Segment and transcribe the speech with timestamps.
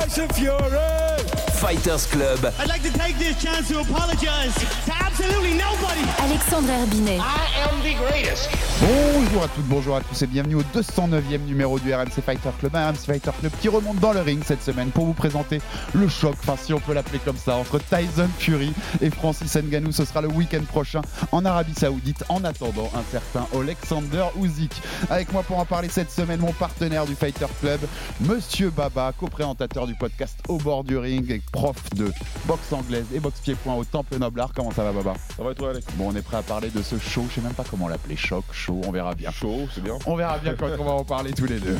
[0.00, 1.39] Tyson Fury.
[1.60, 2.40] Fighters Club.
[2.58, 6.00] I'd like to take this chance to apologize to absolutely nobody.
[6.18, 7.20] Alexandre Herbinet.
[7.20, 8.48] I am the greatest.
[8.80, 12.74] Bonjour à toutes, bonjour à tous et bienvenue au 209e numéro du RMC Fighter Club,
[12.74, 15.60] un RMC Fighter Club qui remonte dans le ring cette semaine pour vous présenter
[15.92, 18.72] le choc, enfin si on peut l'appeler comme ça, entre Tyson Fury
[19.02, 19.92] et Francis Ngannou.
[19.92, 24.72] Ce sera le week-end prochain en Arabie Saoudite en attendant un certain Alexander Usyk.
[25.10, 27.80] Avec moi pour en parler cette semaine, mon partenaire du Fighter Club,
[28.22, 32.12] Monsieur Baba, co-présentateur du podcast Au bord du ring et prof de
[32.46, 34.52] boxe anglaise et boxe pied-point au Temple Noble Art.
[34.54, 35.14] Comment ça va Baba?
[35.36, 35.86] Ça va et toi Alex?
[35.94, 38.16] Bon, on est prêt à parler de ce show, je sais même pas comment l'appeler,
[38.16, 39.30] choc, show, on verra bien.
[39.30, 39.98] Chaud, c'est bien.
[40.06, 41.78] On verra bien quand on va en parler tous les deux.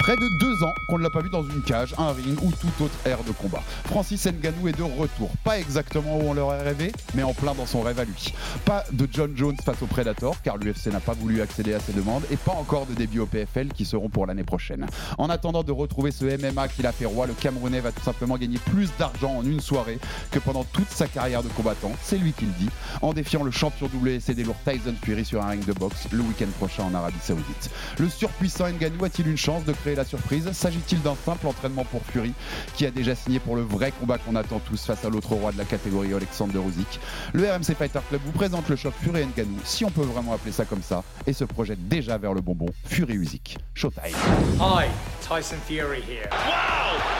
[0.00, 2.50] Près de deux ans qu'on ne l'a pas vu dans une cage, un ring ou
[2.52, 3.62] toute autre ère de combat.
[3.84, 5.30] Francis Ngannou est de retour.
[5.44, 8.32] Pas exactement où on l'aurait rêvé, mais en plein dans son rêve à lui.
[8.64, 11.92] Pas de John Jones face au Predator, car l'UFC n'a pas voulu accéder à ses
[11.92, 14.86] demandes, et pas encore de début au PFL qui seront pour l'année prochaine.
[15.18, 18.38] En attendant de retrouver ce MMA qu'il a fait roi, le Camerounais va tout simplement
[18.38, 19.98] gagner plus d'argent en une soirée
[20.30, 21.92] que pendant toute sa carrière de combattant.
[22.02, 22.70] C'est lui qui le dit,
[23.02, 26.20] en défiant le champion WC des lourds Tyson Fury sur un ring de boxe le
[26.20, 27.70] week-end prochain en Arabie Saoudite.
[27.98, 32.02] Le surpuissant Ngannou a-t-il une chance de créer la surprise S'agit-il d'un simple entraînement pour
[32.06, 32.32] Fury
[32.74, 35.52] qui a déjà signé pour le vrai combat qu'on attend tous face à l'autre roi
[35.52, 37.00] de la catégorie Alexander Usyk
[37.32, 40.52] Le RMC Fighter Club vous présente le choc Fury Ngannou, si on peut vraiment appeler
[40.52, 43.58] ça comme ça, et se projette déjà vers le bonbon Fury Usyk.
[43.74, 44.14] Showtime.
[44.60, 44.88] Hi,
[45.20, 46.28] Tyson Fury here.
[46.30, 47.19] Wow!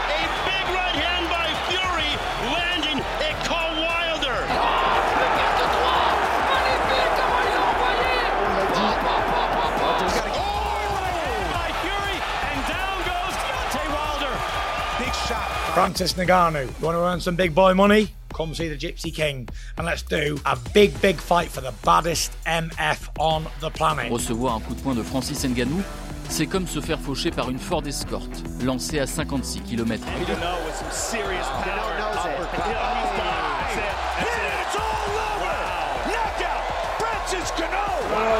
[15.80, 18.08] Francis Ngannou, you want to earn some big boy money?
[18.34, 19.48] Come see the Gypsy King
[19.78, 24.12] and let's do a big, big fight for the baddest MF on the planet.
[24.12, 25.82] Recevoir un coup de poing de Francis Ngannou,
[26.28, 28.28] c'est comme se faire faucher par une Ford Escort,
[28.62, 30.04] lancée à 56 km.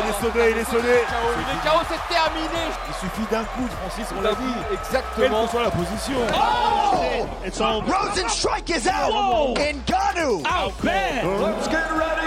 [0.02, 0.94] Il est sonné, il est sonné.
[0.94, 2.62] Le chaos est terminé.
[2.88, 4.54] Il suffit d'un coup de Francis, on l'a dit.
[4.68, 5.44] Quelle Exactement.
[5.44, 6.18] que soit la position.
[7.46, 9.56] It's all Rosenstrike is out.
[9.56, 10.42] Ngannou.
[10.46, 11.24] out bad.
[11.24, 12.19] Let's get ready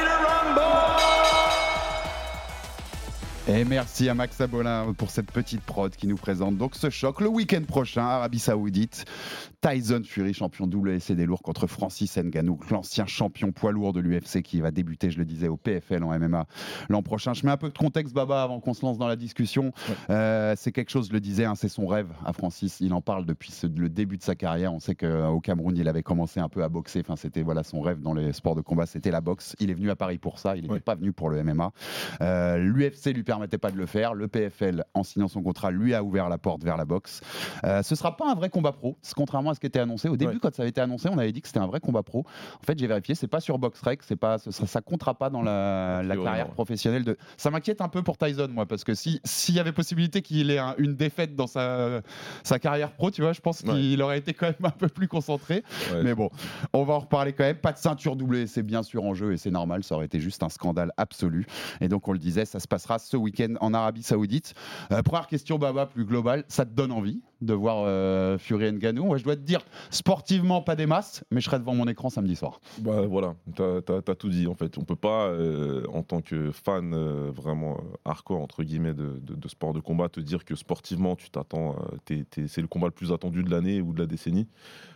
[3.55, 7.21] Et merci à Max Abolin pour cette petite prod qui nous présente donc ce choc
[7.21, 9.05] le week-end prochain, Arabie Saoudite.
[9.61, 14.41] Tyson Fury, champion WC des lourds contre Francis Ngannou, l'ancien champion poids lourd de l'UFC
[14.41, 16.47] qui va débuter, je le disais, au PFL en MMA
[16.89, 17.33] l'an prochain.
[17.33, 19.71] Je mets un peu de contexte, Baba, avant qu'on se lance dans la discussion.
[20.09, 22.79] Euh, c'est quelque chose, je le disais, hein, c'est son rêve à Francis.
[22.81, 24.73] Il en parle depuis ce- le début de sa carrière.
[24.73, 26.99] On sait qu'au Cameroun, il avait commencé un peu à boxer.
[27.01, 29.55] Enfin, c'était voilà son rêve dans les sports de combat, c'était la boxe.
[29.59, 30.57] Il est venu à Paris pour ça.
[30.57, 30.79] Il n'était Ouais.
[30.81, 31.71] pas venu pour le MMA.
[32.21, 34.13] Euh, L'UFC lui permettait pas de le faire.
[34.13, 37.19] Le PFL, en signant son contrat, lui a ouvert la porte vers la boxe.
[37.65, 40.07] Euh, ce sera pas un vrai combat pro, contrairement à ce qui était annoncé.
[40.07, 40.39] Au début, Ouais.
[40.41, 42.19] quand ça avait été annoncé, on avait dit que c'était un vrai combat pro.
[42.19, 45.41] En fait, j'ai vérifié, c'est pas sur BoxRec, c'est pas, sera, ça comptera pas dans
[45.41, 47.17] la, carrière professionnelle de.
[47.35, 50.49] Ça m'inquiète un peu pour Tyson, moi, parce que si s'il y avait possibilité qu'il
[50.51, 52.01] ait un- une défaite dans sa,
[52.43, 53.73] sa carrière pro, tu vois, je pense Ouais.
[53.73, 55.63] qu'il aurait été quand même un peu plus concentré.
[56.03, 56.29] Mais bon,
[56.71, 57.57] on va en reparler quand même.
[57.57, 59.83] Pas de ceinture doublée, c'est bien sûr en jeu et c'est normal.
[59.83, 61.45] Ça aurait été juste un scandale absolu.
[61.81, 64.53] Et donc, on le disait, ça se passera ce week-end en Arabie Saoudite.
[64.91, 66.43] Euh, première question, Baba, plus globale.
[66.47, 67.21] Ça te donne envie?
[67.45, 71.41] De voir euh, Fury Ngannou Moi, je dois te dire, sportivement, pas des masses, mais
[71.41, 72.59] je serai devant mon écran samedi soir.
[72.79, 74.77] Bah voilà, t'as as, tout dit en fait.
[74.77, 79.19] On peut pas, euh, en tant que fan euh, vraiment euh, hardcore entre guillemets de,
[79.21, 81.75] de- de sport de combat, te dire que sportivement tu t'attends,
[82.07, 84.47] c'est le combat le plus attendu de l'année ou de la décennie.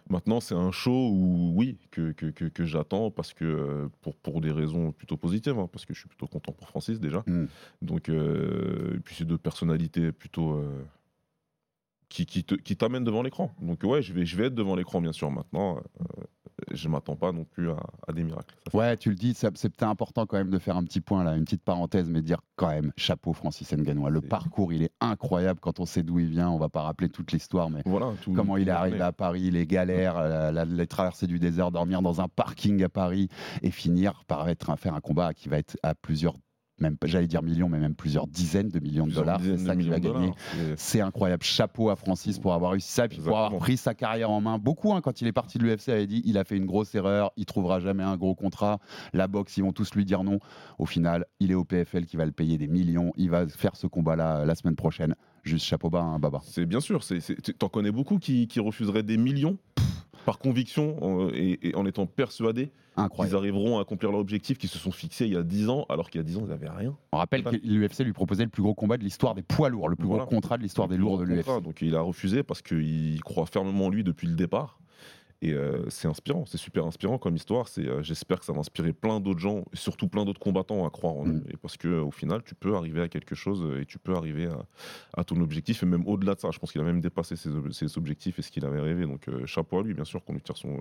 [0.09, 4.39] Maintenant, c'est un show où oui que, que, que- que j'attends parce que pour, pour
[4.39, 7.23] des raisons plutôt positives, hein, parce que je suis plutôt content pour Francis déjà.
[7.27, 7.45] Mm.
[7.81, 10.61] Donc et puis c'est deux personnalités plutôt
[12.09, 13.51] qui, qui te- qui t'amènent devant l'écran.
[13.61, 15.77] Donc ouais, je vais, je vais être devant l'écran bien sûr maintenant.
[15.77, 16.03] euh,
[16.71, 17.77] je m'attends pas non plus à,
[18.07, 18.55] à des miracles.
[18.71, 21.23] Ça Ouais, tu le dis, c'est peut-être important quand même de faire un petit point
[21.23, 24.07] là, une petite parenthèse, mais dire quand même chapeau Francis Ngannou.
[24.09, 26.49] Le parcours, il est incroyable quand on sait d'où il vient.
[26.49, 29.51] On va pas rappeler toute l'histoire, mais Voilà, tout- comment il est arrivé à Paris,
[29.51, 33.27] les galères, euh, la- les traversées du désert, dormir dans un parking à Paris
[33.61, 36.33] et finir par être, faire un combat qui va être à plusieurs
[36.79, 39.39] même j'allais dire millions, mais même plusieurs dizaines de millions de dollars.
[39.43, 40.31] C'est ça qu'il va gagner.
[40.75, 41.43] C'est- incroyable.
[41.43, 44.57] Chapeau à Francis pour avoir réussi ça, puis pour avoir pris sa carrière en main.
[44.57, 46.93] Beaucoup, hein, quand il est parti de l'UFC, avait dit il a fait une grosse
[46.95, 48.79] erreur, il trouvera jamais un gros contrat.
[49.13, 50.39] La boxe, ils vont tous lui dire non.
[50.79, 53.13] Au final, il est au PFL qui va le payer des millions.
[53.15, 55.15] Il va faire ce combat-là euh, la semaine prochaine.
[55.43, 56.41] Juste chapeau bas, hein, Baba.
[56.43, 57.01] C'est bien sûr,
[57.57, 59.57] t'en connais beaucoup qui, qui refuseraient des millions?
[60.27, 62.69] Par conviction et, et en étant persuadés
[63.15, 65.85] qu'ils arriveront à accomplir leur objectif qu'ils se sont fixés il y a 10 ans,
[65.87, 66.97] alors qu'il y a 10 ans, ils n'avaient rien.
[67.13, 69.87] On rappelle que l'UFC lui proposait le plus gros combat de l'histoire des poids lourds,
[69.87, 70.25] le plus Voilà.
[70.25, 71.61] gros contrat de l'histoire des lourds de l'UFC.
[71.63, 74.79] Donc il a refusé parce qu'il croit fermement en lui depuis le départ.
[75.43, 77.67] Et euh, c'est inspirant, c'est super inspirant comme histoire.
[77.67, 80.83] C'est, euh, j'espère que ça va inspirer plein d'autres gens, et surtout plein d'autres combattants
[80.85, 81.31] à croire en Mm.
[81.37, 81.43] eux.
[81.51, 84.15] Et parce que au final, tu peux arriver à quelque chose euh, et tu peux
[84.15, 84.65] arriver à,
[85.15, 86.49] à ton objectif et même au-delà de ça.
[86.51, 89.05] Je pense qu'il a même dépassé ses, ob- ses objectifs et ce qu'il avait rêvé.
[89.05, 90.79] Donc euh, chapeau à lui, bien sûr, qu'on lui tire son.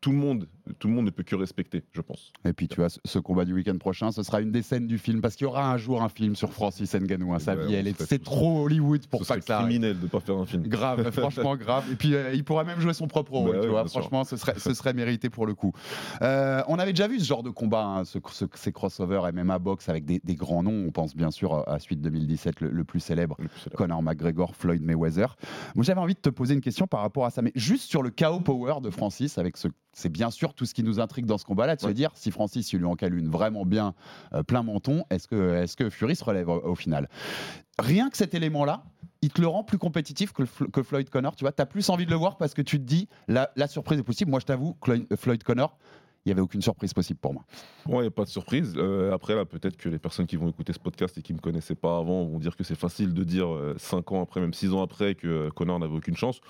[0.00, 0.48] Tout, le monde,
[0.80, 2.32] tout le monde ne peut que respecter, je pense.
[2.44, 4.98] Et puis tu vois, ce- combat du week-end prochain, ce sera une des scènes du
[4.98, 7.32] film, parce qu'il y aura un jour un film sur Francis Ngannou.
[7.32, 7.38] hein.
[7.38, 10.18] Sa vie, elle est, c'est trop Hollywood pour Ce pas que ça criminel de pas
[10.18, 10.64] faire un film.
[10.64, 11.84] Grave, franchement grave.
[11.92, 13.83] Et puis il pourrait même jouer son propre rôle, Bah tu vois.
[13.88, 15.72] Franchement, ce serait, ce serait mérité pour le coup.
[16.22, 19.58] Euh, on avait déjà vu ce genre de combat, hein, ce- ce- ces crossovers MMA
[19.58, 20.84] box avec des, des grands noms.
[20.86, 23.76] On pense bien sûr à Suite 2017, le, le plus célèbre, Le plus célèbre.
[23.76, 25.36] Conor McGregor, Floyd Mayweather.
[25.74, 28.02] Moi, j'avais envie de te poser une question par rapport à ça, mais juste sur
[28.02, 29.68] le KO power de Francis, avec ce.
[29.96, 31.94] C'est bien sûr tout ce qui nous intrigue dans ce combat-là, de se Ouais.
[31.94, 33.94] dire si Francis il lui en cale une vraiment bien
[34.32, 37.08] euh, plein menton, est-ce que, est que Fury se relève au, au final?
[37.78, 38.84] Rien que cet élément-là,
[39.22, 41.34] il te le rend plus compétitif que, Floyd Connor.
[41.34, 44.04] Tu vois, plus envie de le voir parce que tu te dis la, surprise est
[44.04, 44.30] possible.
[44.30, 44.76] Moi, je t'avoue,
[45.16, 45.76] Floyd Connor,
[46.24, 47.44] il n'y avait aucune surprise possible pour moi.
[47.88, 48.74] Il n'y a pas de surprise.
[48.76, 51.38] Euh, après, là, peut-être que les personnes qui vont écouter ce podcast et qui ne
[51.38, 54.54] me connaissaient pas avant vont dire que c'est facile de dire 5 ans après, même
[54.54, 56.40] 6 ans après, que euh, Connor n'avait aucune chance.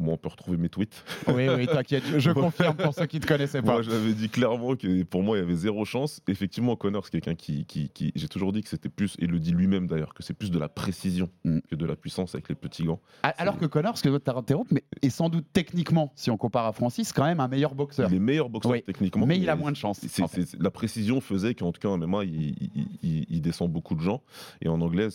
[0.00, 1.02] Moi, on peut retrouver mes tweets.
[1.26, 3.72] Oui, oui, t'inquiète, je confirme pour ceux qui ne te connaissaient pas.
[3.72, 6.20] Moi, j'avais dit clairement que pour moi, il y avait zéro chance.
[6.28, 7.64] Effectivement, Connor, c'est quelqu'un qui.
[7.66, 10.22] qui, qui- J'ai toujours dit que c'était plus, et il le dit lui-même d'ailleurs, que
[10.22, 11.58] c'est plus de la précision Mm.
[11.70, 13.00] que de la puissance avec les petits gants.
[13.22, 16.36] A- Alors que Connor, parce que tu interrompu, mais est sans doute techniquement, si on
[16.36, 18.08] compare à Francis, quand même un meilleur boxeur.
[18.10, 19.26] Il est meilleur boxeur Oui, techniquement.
[19.26, 20.00] mais il a moins de chance.
[20.20, 20.46] En fait.
[20.60, 24.00] la précision faisait qu'en tout cas en MMA, il, il- il- il descend beaucoup de
[24.00, 24.22] gens.
[24.62, 25.08] Et en anglais,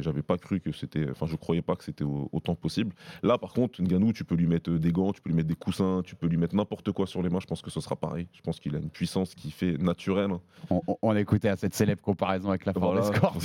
[0.00, 1.08] j'avais pas cru que c'était.
[1.10, 2.94] Enfin, je croyais pas que c'était au- autant possible.
[3.22, 5.54] Là, par contre, Ngannou, tu peux lui mettre des gants, tu peux lui mettre des
[5.54, 7.40] coussins, tu peux lui mettre n'importe quoi sur les mains.
[7.40, 8.26] Je pense que ce sera pareil.
[8.32, 10.30] Je pense qu'il a une puissance qui fait naturelle.
[10.70, 13.36] On, on- on écoutait à cette célèbre comparaison avec la Voilà, Forest Corp.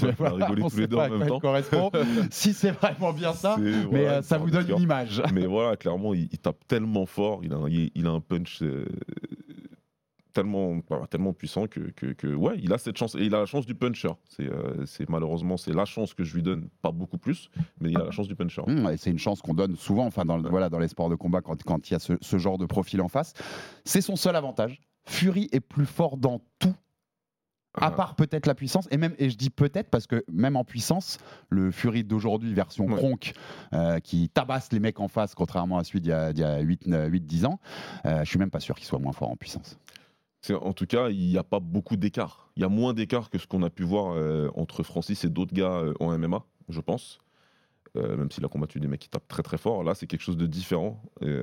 [0.61, 1.39] on tous les deux en même temps.
[1.39, 1.91] correspond.
[2.31, 5.21] si c'est vraiment bien ça, mais voilà, euh, ça vous donne une image.
[5.33, 8.19] Mais voilà, clairement, il, il tape tellement fort, il a un, il, il a un
[8.19, 8.85] punch euh,
[10.33, 13.15] tellement, voilà, tellement puissant que, que, que, ouais, il a cette chance.
[13.15, 14.09] Et il a la chance du puncher.
[14.27, 17.49] C'est euh, c'est malheureusement, c'est la chance que je lui donne, pas beaucoup plus,
[17.79, 18.63] mais il a la chance du puncher.
[18.91, 21.15] Et c'est une chance qu'on donne souvent, enfin dans, le- voilà, dans les sports de
[21.15, 23.33] combat quand, quand il y a ce, ce genre de profil en face.
[23.85, 24.81] C'est son seul avantage.
[25.05, 26.73] Fury est plus fort dans tout.
[27.75, 27.91] À Ah.
[27.91, 31.17] part peut-être la puissance, et même et je dis peut-être parce que même en puissance,
[31.49, 32.95] le Fury d'aujourd'hui version Ouais.
[32.95, 33.33] Kronk,
[33.73, 37.45] euh, qui tabasse les mecs en face, contrairement à celui d'il y a, a 8-10
[37.47, 37.59] ans,
[38.05, 39.79] euh, je suis même pas sûr qu'il soit moins fort en puissance.
[40.51, 42.49] En tout cas, il n'y a pas beaucoup d'écart.
[42.57, 45.29] Il y a moins d'écart que ce qu'on a pu voir euh, entre Francis et
[45.29, 47.19] d'autres gars euh, en MMA, je pense.
[47.95, 50.21] Euh, même s'il a combattu des mecs qui tapent très très fort, là c'est quelque
[50.23, 51.01] chose de différent.
[51.21, 51.33] Et,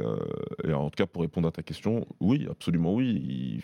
[0.65, 3.09] et en tout cas, pour répondre à ta question, oui, absolument oui.
[3.25, 3.63] Il-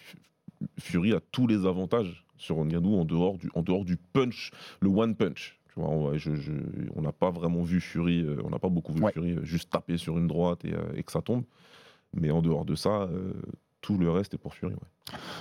[0.79, 4.89] Fury a tous les avantages sur Ngannou en dehors du, en dehors du punch, le
[4.89, 5.59] one punch.
[5.75, 9.03] Tu vois, on je- je- n'a pas vraiment vu Fury, on n'a pas beaucoup vu
[9.03, 9.13] Ouais.
[9.13, 11.45] Fury juste taper sur une droite et, et que ça tombe.
[12.15, 13.11] Mais en dehors de ça,
[13.83, 14.73] tout le reste est pour Fury.
[14.73, 14.81] ouais.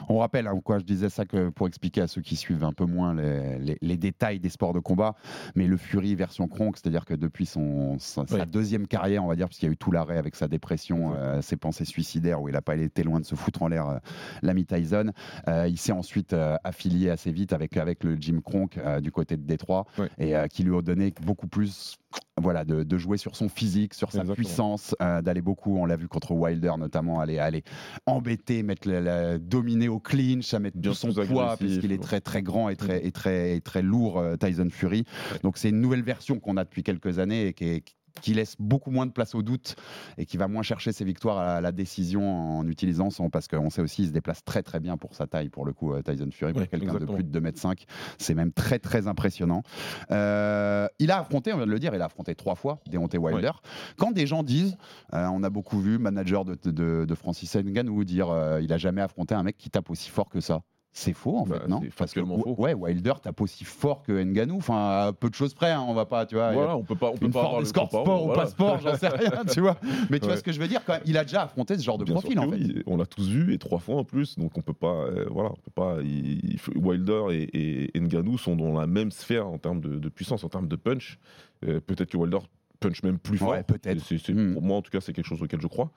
[0.09, 2.73] On rappelle, hein, quoi, je disais ça que pour expliquer à ceux qui suivent un
[2.73, 5.15] peu moins les, les- les détails des sports de combat,
[5.55, 9.47] mais le Fury version Kronk, c'est-à-dire que depuis son, sa, deuxième carrière, on va dire,
[9.47, 12.53] puisqu'il y a eu tout l'arrêt avec sa dépression, euh, ses pensées suicidaires, où il
[12.53, 13.97] n'a pas été loin de se foutre en l'air euh,
[14.43, 15.11] l'ami Tyson,
[15.47, 19.35] euh, il s'est ensuite euh, affilié assez vite avec, avec le Jim Kronk du côté
[19.37, 19.85] de Détroit,
[20.19, 21.97] et qui lui a donné beaucoup plus
[22.41, 24.35] voilà, de, de jouer sur son physique, sur sa Exactement.
[24.35, 27.63] puissance, euh, d'aller beaucoup, on l'a vu contre Wilder notamment, aller, aller
[28.05, 32.01] embêter, mettre la, la- dominer au clinch, à mettre Bien tout son poids, puisqu'il est
[32.03, 35.05] très très grand et très, et très, et très lourd, euh, Tyson Fury.
[35.43, 38.55] Donc c'est une nouvelle version qu'on a depuis quelques années et qui, est- qui laisse
[38.59, 39.75] beaucoup moins de place au doute
[40.17, 43.29] et qui va moins chercher ses victoires à la, décision en utilisant son.
[43.29, 45.73] Parce qu'on sait aussi, il se déplace très très bien pour sa taille, pour le
[45.73, 47.83] coup, euh, Tyson Fury, pour Ouais, quelqu'un de plus de 2m5.
[48.17, 49.63] C'est même très très impressionnant.
[50.11, 53.17] Euh, il a affronté, on vient de le dire, il a affronté trois fois Deontay
[53.17, 53.51] Wilder.
[53.97, 54.77] Quand des gens disent,
[55.13, 58.77] euh, on a beaucoup vu manager de, de, de Francis Ngannou dire, euh, il a
[58.77, 60.61] jamais affronté un mec qui tape aussi fort que ça.
[60.97, 62.55] C'est faux en Bah, fait, non Parce que faux.
[62.57, 65.93] ouais, Wilder tape aussi fort que Nganou, enfin à peu de choses près, hein, on
[65.93, 66.53] va pas, tu vois.
[66.53, 68.43] Voilà, on peut pas, on peut une pas avoir le sport ou voilà.
[68.43, 69.75] pas sport, j'en sais rien, tu vois.
[70.09, 70.37] Mais tu vois Ouais.
[70.39, 72.13] ce que je veux dire quand même, il a déjà affronté ce genre de Bien
[72.13, 72.55] profil en fait.
[72.55, 75.25] oui, on l'a tous vu et trois fois en plus, donc on peut pas, euh,
[75.29, 75.97] voilà, on peut pas.
[76.01, 80.45] il- Wilder et, et Ngannou sont dans la même sphère en termes de, de puissance,
[80.45, 81.19] en termes de punch.
[81.67, 82.37] Euh, Peut-être que Wilder
[82.79, 83.49] punch même plus fort.
[83.51, 83.99] Ouais, peut-être.
[84.01, 84.53] C'est- c'est- Hmm.
[84.53, 85.91] Pour moi, en tout cas, c'est quelque chose auquel je crois.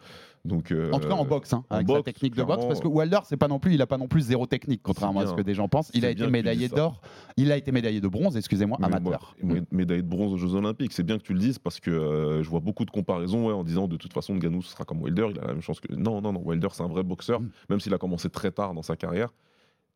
[0.44, 2.64] Donc, euh, En tout cas en boxe, hein, en avec sa boxe, technique de boxe,
[2.66, 5.20] parce que Wilder, c'est pas non plus, il a pas non plus zéro technique, contrairement
[5.20, 5.90] à ce que des gens pensent.
[5.94, 7.00] Il a été médaillé d'or,
[7.36, 9.34] il a été médaillé de bronze, excusez-moi, Mais amateur.
[9.42, 11.80] moi, mé- médaille de bronze aux Jeux Olympiques, c'est bien que tu le dises parce
[11.80, 14.70] que euh, je vois beaucoup de comparaisons ouais, en disant de toute façon Ngannou ce
[14.72, 16.88] sera comme Wilder, il a la même chance que non non non Wilder c'est un
[16.88, 17.48] vrai boxeur, Mm.
[17.70, 19.30] même s'il a commencé très tard dans sa carrière.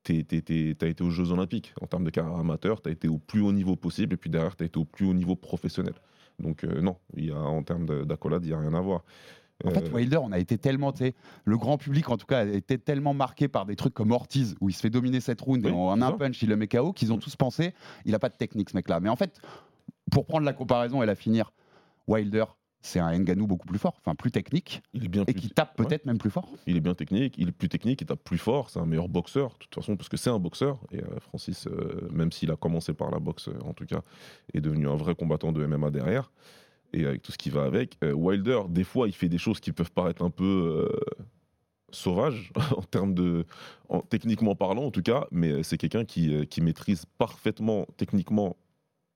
[0.05, 3.19] Tu as été aux Jeux Olympiques en termes de carrière amateur, tu as été au
[3.19, 5.95] plus haut niveau possible et puis derrière tu as été au plus haut niveau professionnel.
[6.43, 8.81] Donc euh, non, il y a, en termes de- d'accolade, il n'y a rien à
[8.81, 9.03] voir.
[9.65, 10.93] En fait, Euh, Wilder, on a été tellement,
[11.45, 14.57] le grand public en tout cas, a été tellement marqué par des trucs comme Ortiz,
[14.61, 16.57] où il se fait dominer cette round et Oui, en c'est un punch, il le
[16.57, 17.73] met KO, qu'ils ont tous pensé,
[18.05, 18.99] il a pas de technique ce mec-là.
[18.99, 19.41] Mais en fait,
[20.11, 21.53] pour prendre la comparaison et la finir,
[22.09, 22.45] Wilder,
[22.83, 25.79] c'est un Ngannou beaucoup plus fort, enfin plus technique, il est bien et qui tape
[25.79, 25.87] ouais.
[25.87, 26.49] peut-être même plus fort.
[26.67, 29.09] Il est bien technique, il est plus technique, il tape plus fort, c'est un meilleur
[29.09, 30.79] boxeur, de toute façon, parce que c'est un boxeur.
[30.91, 34.03] Et euh, Francis, euh, même s'il a commencé par la boxe, euh, en tout cas,
[34.53, 36.33] est devenu un vrai combattant de MMA derrière,
[36.93, 37.97] et avec tout ce qui va avec.
[38.03, 40.91] Wilder, des fois, il fait des choses qui peuvent paraître un peu
[41.91, 43.47] sauvages, en termes de.
[43.89, 48.57] en- techniquement parlant, en tout cas, mais c'est quelqu'un qui, qui maîtrise parfaitement, techniquement,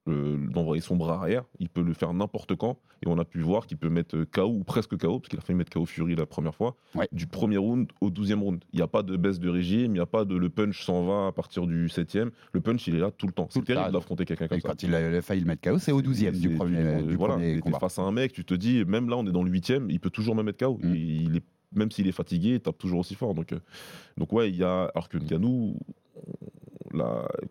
[0.08, 1.44] euh, d'envoyer son bras arrière.
[1.58, 2.78] Il peut le faire n'importe quand.
[3.04, 5.38] Et on a pu voir qu'il peut mettre euh, KO ou presque KO, parce qu'il
[5.38, 7.08] a failli mettre KO Fury la première fois, Ouais.
[7.12, 8.64] du premier round au douzième round.
[8.72, 10.84] Il n'y a pas de baisse de régime, il n'y a pas de le punch
[10.84, 12.30] s'en va à partir du septième.
[12.52, 13.48] Le punch, il est là tout le temps.
[13.50, 14.68] C'est le terrible d'affronter quelqu'un comme Et ça.
[14.68, 17.54] quand il a failli le mettre KO, c'est au 12e du premier, du voilà, premier
[17.56, 17.78] t'es combat.
[17.78, 20.00] face à un mec, tu te dis, même là, on est dans le huitième, il
[20.00, 20.78] peut toujours me mettre KO.
[20.82, 20.94] Mm.
[20.94, 21.42] Il, il est,
[21.74, 23.34] même s'il est fatigué, il tape toujours aussi fort.
[23.34, 23.58] Donc, euh,
[24.16, 24.84] donc ouais, il y a.
[24.94, 25.76] Alors que Ngannou,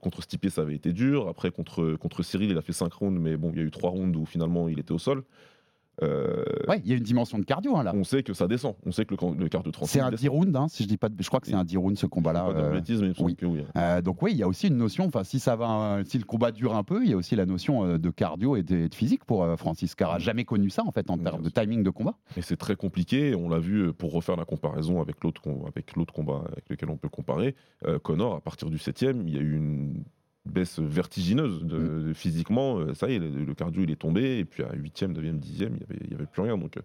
[0.01, 1.27] contre Stipe, ça avait été dur.
[1.27, 3.71] Après, contre, contre Cyril, il a fait 5 rounds, mais bon, il y a eu
[3.71, 5.23] 3 rounds où finalement il était au sol.
[6.03, 7.93] Euh, Ouais, il y a une dimension de cardio hein, là.
[7.95, 8.75] on sait que ça descend.
[8.85, 10.87] On sait que le, le quart de 30 C'est un 10 rounds, hein, si je
[10.87, 11.15] dis pas de...
[11.21, 12.45] Je crois que c'est un 10 rounds ce combat-là.
[12.45, 13.35] Pas de euh, oui.
[13.41, 13.63] oui.
[13.77, 15.05] Euh, donc oui, il y a aussi une notion.
[15.05, 17.45] Enfin, si ça va, si le combat dure un peu, il y a aussi la
[17.45, 20.91] notion euh, de cardio et de, physique pour Francis, car a jamais connu ça en
[20.91, 22.15] fait en Oui, termes de timing de combat.
[22.37, 23.35] Et c'est très compliqué.
[23.35, 26.89] On l'a vu pour refaire la comparaison avec l'autre com- avec l'autre combat avec lequel
[26.89, 27.55] on peut comparer.
[28.03, 30.03] Connor, à partir du septième, il y a eu une
[30.55, 32.03] baisse vertigineuse de, Mm.
[32.07, 32.79] de- physiquement.
[32.79, 34.39] Euh, Ça y est, le, le cardio il est tombé.
[34.39, 36.57] Et puis à huitième, neuvième, dixième, il y avait, avait plus rien.
[36.57, 36.81] Donc euh,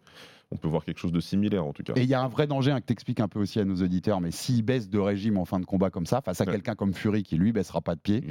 [0.52, 1.92] on peut voir quelque chose de similaire en tout cas.
[1.96, 3.76] Et il y a un vrai danger hein, que t'expliques un peu aussi à nos
[3.76, 4.20] auditeurs.
[4.20, 6.52] Mais s'il baisse de régime en fin de combat comme ça, face à Ouais.
[6.52, 8.22] quelqu'un comme Fury qui lui baissera pas de pied,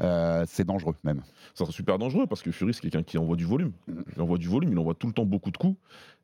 [0.00, 1.20] euh, c'est dangereux même.
[1.54, 3.72] Ça sera super dangereux parce que Fury, c'est quelqu'un qui envoie du volume.
[4.16, 5.76] Il envoie du volume, il envoie tout le temps beaucoup de coups.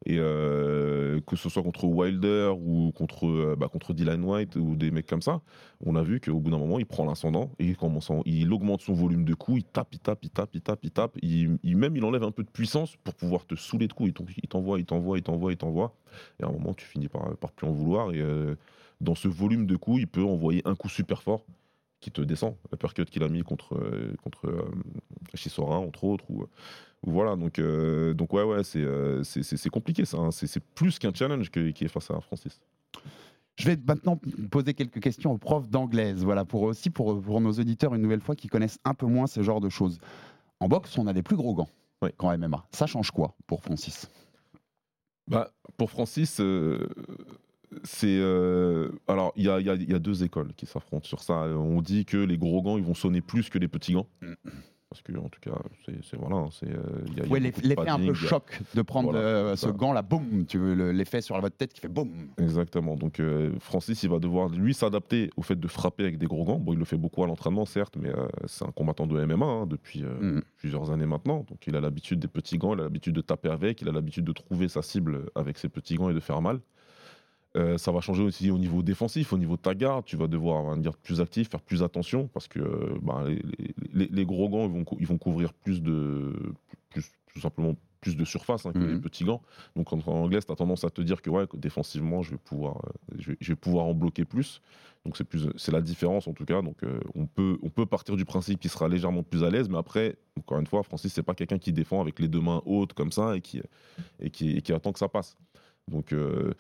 [0.05, 4.75] Et euh, que ce soit contre Wilder ou contre, euh, bah, contre Dylan White ou
[4.75, 5.41] des mecs comme ça,
[5.85, 8.53] on a vu qu'au bout d'un moment, il prend l'ascendant et il, commence en- il
[8.53, 11.13] augmente son volume de coups, il tape, il tape, il tape, il tape, il tape.
[11.23, 14.09] Il, il- même il enlève un peu de puissance pour pouvoir te saouler de coups.
[14.11, 15.95] Il t'en- Il t'envoie, il t'envoie, t'envoie, il t'envoie.
[16.41, 18.13] Et à un moment, tu finis par, par plus en vouloir.
[18.13, 18.55] Et euh,
[19.01, 21.45] dans ce volume de coups, il peut envoyer un coup super fort
[22.01, 22.55] qui te descend.
[22.71, 24.71] La percut qu'il a mis contre, euh, contre euh,
[25.35, 26.25] Chisora, entre autres.
[26.31, 26.43] Ou,
[27.05, 30.19] ou voilà, donc, euh, donc ouais, ouais, c'est euh, c'est- compliqué ça.
[30.19, 30.31] hein.
[30.31, 32.61] C'est c'est plus qu'un challenge que- qui est face à Francis.
[33.57, 34.19] Je vais maintenant
[34.51, 38.21] poser quelques questions aux profs d'anglaise, voilà, pour aussi pour, pour nos auditeurs une nouvelle
[38.23, 39.99] fois qui connaissent un peu moins ce genre de choses.
[40.59, 41.69] En boxe, on a des plus gros gants
[42.03, 42.11] Oui.
[42.17, 42.65] qu'en MMA.
[42.73, 44.09] Ça change quoi pour Francis?
[45.29, 46.89] Bah, pour Francis, euh,
[47.85, 48.19] c'est.
[48.21, 51.35] euh, alors, il y a, deux écoles qui s'affrontent sur ça.
[51.35, 54.09] On dit que les gros gants, ils vont sonner plus que les petits gants.
[54.93, 56.47] Parce que, en tout cas, c'est voilà.
[56.53, 60.45] c'est, euh, Ouais, l'effet un peu choc de prendre Voilà, euh, ce gant là, boum,
[60.47, 62.11] tu veux le- l'effet sur votre tête qui fait boum.
[62.39, 62.95] Exactement.
[62.97, 66.45] Donc euh, Francis, il va devoir lui s'adapter au fait de frapper avec des gros
[66.45, 66.59] gants.
[66.59, 69.47] Bon, il le fait beaucoup à l'entraînement, certes, mais euh, c'est un combattant de MMA
[69.47, 70.43] hein, depuis Mhm.
[70.59, 71.47] plusieurs années maintenant.
[71.49, 73.93] Donc il a l'habitude des petits gants, il a l'habitude de taper avec, il a
[73.93, 76.61] l'habitude de trouver sa cible avec ses petits gants et de faire mal.
[77.57, 80.05] Euh, ça va changer aussi au niveau défensif, au niveau de ta garde.
[80.07, 83.43] Tu vas devoir va dire, plus actif, faire plus attention parce que euh, bah, les,
[83.93, 86.33] les- les gros gants ils vont, cou- ils vont couvrir plus de,
[86.89, 88.89] plus, tout simplement plus de surface hein, que Mhm.
[88.93, 89.43] les petits gants.
[89.77, 92.31] Donc en, en anglais, tu as tendance à te dire que, ouais, que défensivement, je
[92.33, 94.63] vais pouvoir, euh, je vais, je vais pouvoir en bloquer plus.
[95.05, 96.63] Donc c'est plus, c'est la différence en tout cas.
[96.63, 99.69] Donc euh, on peut, on peut partir du principe qu'il sera légèrement plus à l'aise,
[99.69, 102.63] mais après, encore une fois, Francis, c'est pas quelqu'un qui défend avec les deux mains
[102.65, 103.61] hautes comme ça et qui,
[104.21, 105.37] et qui, et qui attend que ça passe.
[105.89, 106.55] Donc euh,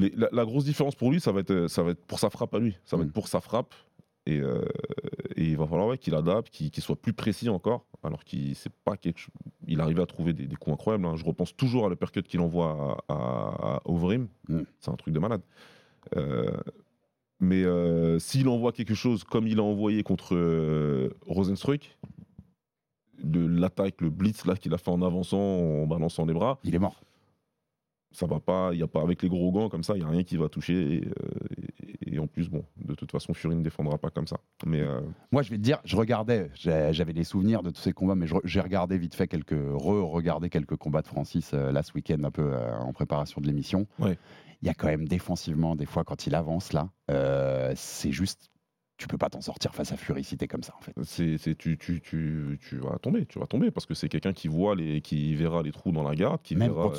[0.00, 2.30] les- la, la grosse différence pour lui, ça va être, ça va être pour sa
[2.30, 2.76] frappe à lui.
[2.84, 3.06] Ça va Mm.
[3.06, 3.74] être pour sa frappe.
[4.26, 4.64] Et, euh,
[5.36, 7.86] et il va falloir ouais, qu'il adapte, qu'il soit plus précis encore.
[8.02, 9.20] Alors qu'il c'est pas quelque
[9.66, 11.06] il arrivait à trouver des, des coups incroyables.
[11.06, 11.16] hein.
[11.16, 14.28] Je repense toujours à l'uppercut qu'il envoie à, à, à Overeem.
[14.48, 14.60] Mm.
[14.78, 15.42] C'est un truc de malade.
[16.16, 16.50] Euh,
[17.40, 21.96] Mais euh, s'il envoie quelque chose comme il a envoyé contre euh, Rosenstruck,
[23.22, 26.74] de l'attaque, le blitz là qu'il a fait en avançant, en balançant les bras, Il
[26.74, 27.00] est mort.
[28.12, 28.70] Ça va pas.
[28.72, 30.36] Il y a pas avec les gros gants comme ça, il y a rien qui
[30.36, 30.96] va toucher.
[30.96, 31.12] Et, euh,
[32.06, 34.38] et- et en plus, bon, de toute façon, Fury ne défendra pas comme ça.
[34.66, 35.00] Mais euh,
[35.30, 38.26] Moi, je vais te dire, je regardais, j'avais des souvenirs de tous ces combats, mais
[38.44, 42.30] j'ai regardé vite fait quelques, re-regardé quelques combats de Francis euh, là ce week-end, un
[42.32, 43.86] peu euh, en préparation de l'émission.
[44.00, 44.18] Ouais.
[44.62, 46.90] Il y a quand même défensivement, des fois, quand il avance là,
[47.76, 48.49] c'est juste,
[49.00, 50.92] tu peux pas t'en sortir face à Fury si t'es comme ça, en fait.
[51.02, 54.32] c'est, c'est- tu, tu, tu, tu vas tomber, tu vas tomber parce que c'est quelqu'un
[54.34, 56.92] qui voit les, qui verra les trous dans la garde, qui Même, verra.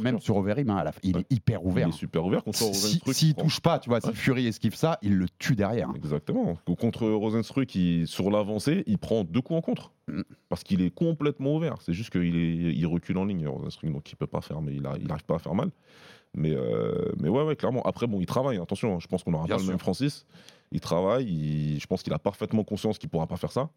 [0.00, 1.22] même, sur Overeem, hein, il Ouais.
[1.22, 1.88] est hyper Il ouvert.
[1.88, 3.14] est super ouvert contre Si- Rosenstruck.
[3.14, 4.14] S'il il touche pas, tu vois, si Ouais.
[4.14, 5.90] Fury esquive ça, il le tue derrière.
[5.96, 6.56] Exactement.
[6.78, 9.92] Contre Rosenstruck, il- sur l'avancée, il prend deux coups en contre.
[10.08, 10.22] Mm.
[10.48, 11.74] Parce qu'il est complètement ouvert.
[11.82, 14.74] C'est juste qu'il est, il recule en ligne, Rosenstruck, donc il peut pas faire, mais
[14.74, 15.70] il n'arrive pas à faire mal.
[16.36, 17.82] Mais, euh, mais ouais, ouais, clairement.
[17.82, 20.26] Après, bon, il travaille, attention, hein, je pense qu'on n'aura pas le même Francis.
[20.70, 23.70] Il travaille, il- je pense qu'il a parfaitement conscience qu'il pourra pas faire ça.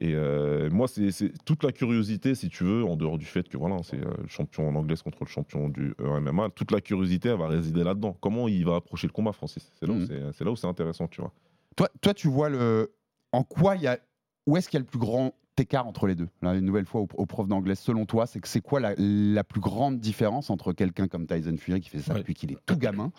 [0.00, 1.10] Et euh, moi, c'est
[1.44, 4.28] toute la curiosité, si tu veux, en dehors du fait que voilà, c'est euh, le
[4.28, 8.16] champion en anglaise contre le champion du MMA, toute la curiosité, elle va résider là-dedans.
[8.20, 9.72] Comment il va approcher le combat, Francis?
[9.80, 10.32] C'est là, où Mhm.
[10.40, 11.32] là où c'est intéressant, tu vois.
[11.74, 12.92] Toi, toi, tu vois le.
[13.32, 13.98] En quoi il y a.
[14.46, 16.84] Où est-ce qu'il y a le plus grand écart entre les deux Là, Une nouvelle
[16.86, 19.98] fois, au, au prof d'anglais, selon toi, c'est que c'est quoi la, la plus grande
[20.00, 22.20] différence entre quelqu'un comme Tyson Fury qui fait ça Ouais.
[22.20, 23.10] depuis qu'il est tout gamin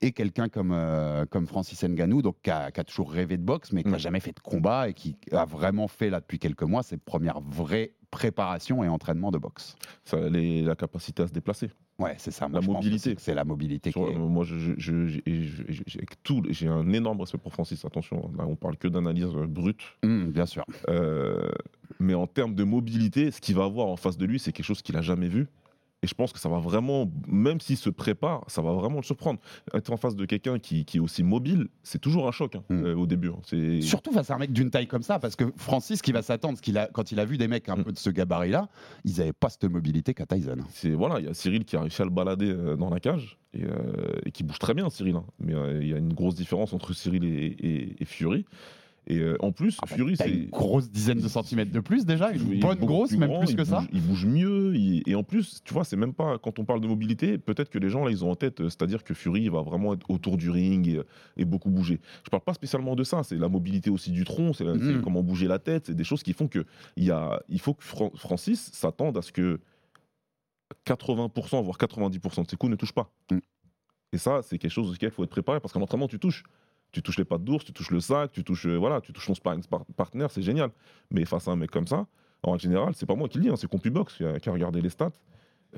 [0.00, 3.42] et quelqu'un comme, euh, comme Francis Ngannou, donc qui a, qui a toujours rêvé de
[3.42, 6.38] boxe, mais qui n'a jamais fait de combat et qui a vraiment fait là depuis
[6.38, 11.26] quelques mois ses premières vraies préparations et entraînements de boxe Ça, les- la capacité à
[11.26, 11.70] se déplacer.
[11.98, 12.48] Ouais, c'est ça.
[12.52, 13.14] La mobilité.
[13.18, 17.52] C'est la mobilité qui est- Moi, je, je- je- j'ai- tout- un énorme respect pour
[17.52, 18.30] Francis, attention.
[18.36, 19.80] Là, on parle que d'analyse euh, brute.
[20.02, 20.64] Hum, bien sûr.
[20.88, 21.48] Euh,
[22.00, 24.66] mais en termes de mobilité, ce qu'il va avoir en face de lui, c'est quelque
[24.66, 25.46] chose qu'il a jamais vu.
[26.02, 29.02] Et je pense que ça va vraiment, même s'il se prépare, ça va vraiment le
[29.02, 29.40] surprendre.
[29.72, 32.62] Être en face de quelqu'un qui, qui est aussi mobile, c'est toujours un choc hein,
[32.68, 32.84] Mm.
[32.84, 33.28] euh, au début.
[33.30, 33.38] hein.
[33.44, 36.20] C'est Surtout face à un mec d'une taille comme ça, parce que Francis, qui va
[36.20, 37.84] s'attendre, a, quand il a vu des mecs un Mm.
[37.84, 38.68] peu de ce gabarit-là,
[39.04, 40.58] ils n'avaient pas cette mobilité qu'à Tyson.
[40.68, 43.00] c'est voilà, il y a Cyril qui a réussi à le balader euh, dans la
[43.00, 45.16] cage et, euh, et qui bouge très bien, Cyril.
[45.16, 45.24] hein.
[45.40, 48.44] Mais euh, il y a une grosse différence entre Cyril et, et- et Fury.
[49.08, 52.04] Et euh, en plus, Ah bah, Fury, c'est une grosse dizaine de centimètres de plus
[52.04, 53.84] déjà, une Il bonne grosse, plus même grand, plus que ça.
[53.92, 54.74] Il bouge mieux.
[54.74, 56.38] il- Et en plus, tu vois, c'est même pas.
[56.38, 58.68] Quand on parle de mobilité, peut-être que les gens, là, ils ont en tête, euh,
[58.68, 61.00] c'est-à-dire que Fury il va vraiment être autour du ring et,
[61.36, 62.00] et beaucoup bouger.
[62.24, 63.22] Je parle pas spécialement de ça.
[63.22, 65.02] C'est la mobilité aussi du tronc, c'est Mhm.
[65.02, 65.86] comment bouger la tête.
[65.86, 66.64] C'est des choses qui font que
[66.96, 69.60] y a, il faut que Fran- Francis s'attende à ce que
[70.84, 73.10] 80%, voire 90% de ses coups ne touchent pas.
[73.30, 73.40] Mhm.
[74.12, 76.42] Et ça, c'est quelque chose auquel il faut être préparé parce qu'en entraînement, tu touches.
[76.96, 79.26] Tu touches les pattes d'ours, tu touches le sac, tu touches, euh, voilà, tu touches
[79.26, 80.70] ton sparring par- partner, c'est génial.
[81.10, 82.06] Mais face à un mec comme ça,
[82.42, 84.52] en général, c'est pas moi qui le dis, hein, c'est CompuBox qui a, qui a
[84.52, 85.12] regardé les stats.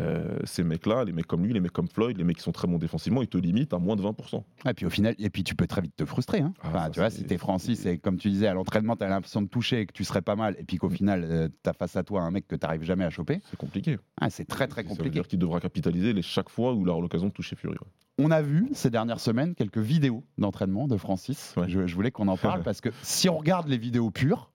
[0.01, 2.53] Euh, ces mecs-là, les mecs comme lui, les mecs comme Floyd, les mecs qui sont
[2.53, 4.43] très bons défensivement, ils te limitent à moins de 20%.
[4.69, 6.41] Et puis au final, et puis tu peux très vite te frustrer.
[6.41, 6.55] hein.
[6.63, 9.09] Ah, Enfin, ça, tu vois, si t'es Francis et comme tu disais à l'entraînement, t'as
[9.09, 10.79] l'impression de toucher et que tu serais pas mal, et puis Mm.
[10.81, 13.57] qu'au final, euh, t'as face à toi un mec que t'arrives jamais à choper, C'est
[13.59, 13.99] compliqué.
[14.21, 15.11] ah, c'est très très Ça veut compliqué.
[15.15, 17.75] dire qu'il devra capitaliser les, chaque fois où il aura l'occasion de toucher Fury.
[17.75, 17.89] ouais.
[18.21, 21.55] On a vu ces dernières semaines quelques vidéos d'entraînement de Francis.
[21.57, 21.69] Ouais.
[21.69, 24.51] Je, je voulais qu'on en parle parce que si on regarde les vidéos pures,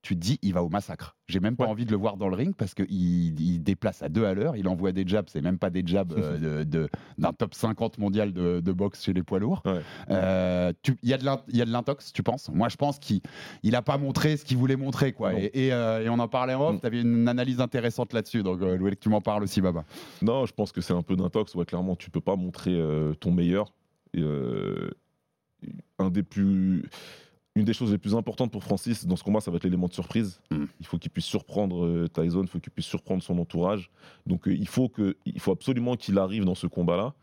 [0.00, 1.16] tu te dis il va au massacre.
[1.26, 1.70] J'ai même pas Ouais.
[1.70, 2.86] envie de le voir dans le ring parce qu'il
[3.40, 6.12] il déplace à deux à l'heure, il envoie des jabs, c'est même pas des jabs
[6.16, 9.60] euh, de- d'un top 50 mondial de, de boxe chez les poids lourds.
[9.66, 9.80] Ouais.
[10.10, 12.48] Euh, Il y a de l'intox, tu penses?
[12.48, 13.20] Moi je pense qu'il
[13.62, 15.12] il a pas montré ce qu'il voulait montrer.
[15.12, 15.32] quoi.
[15.32, 15.38] Non.
[15.38, 16.80] Et, et, euh, et on en parlait en off, Mm.
[16.80, 19.84] tu avais une analyse intéressante là-dessus, donc je voulais que tu m'en parles aussi, Baba.
[20.22, 21.54] Non, je pense que c'est un peu d'intox.
[21.56, 22.80] Ouais, clairement, tu peux pas montrer
[23.20, 23.72] ton meilleur.
[25.98, 26.84] Un des plus,
[27.58, 29.88] une des choses les plus importantes pour Francis dans ce combat, ça va être l'élément
[29.88, 30.40] de surprise.
[30.50, 30.64] Mm.
[30.80, 33.90] Il faut qu'il puisse surprendre euh, Tyson, il faut qu'il puisse surprendre son entourage.
[34.26, 37.14] Donc, euh, il faut que, il faut absolument qu'il arrive dans ce combat-là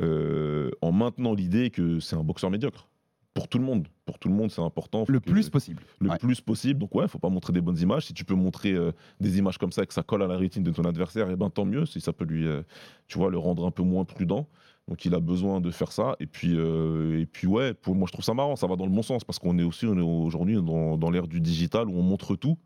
[0.00, 2.88] euh, en maintenant l'idée que c'est un boxeur médiocre.
[3.34, 5.04] Pour tout le monde, pour tout le monde, c'est important.
[5.06, 5.80] Le que- plus possible.
[6.00, 6.18] le Ouais.
[6.18, 6.80] plus possible.
[6.80, 8.06] Donc ouais, faut pas montrer des bonnes images.
[8.06, 10.36] Si tu peux montrer euh, des images comme ça et que ça colle à la
[10.36, 11.86] rétine de ton adversaire, et ben tant mieux.
[11.86, 12.62] Si ça peut lui, euh,
[13.06, 14.48] tu vois, le rendre un peu moins prudent.
[14.88, 16.16] Donc il a besoin de faire ça.
[16.18, 18.56] Et puis, euh, et puis ouais, pour moi je trouve ça marrant.
[18.56, 21.40] Ça va dans le bon sens parce qu'on est aussi, aujourd'hui dans, dans l'ère du
[21.40, 22.56] digital où on montre tout.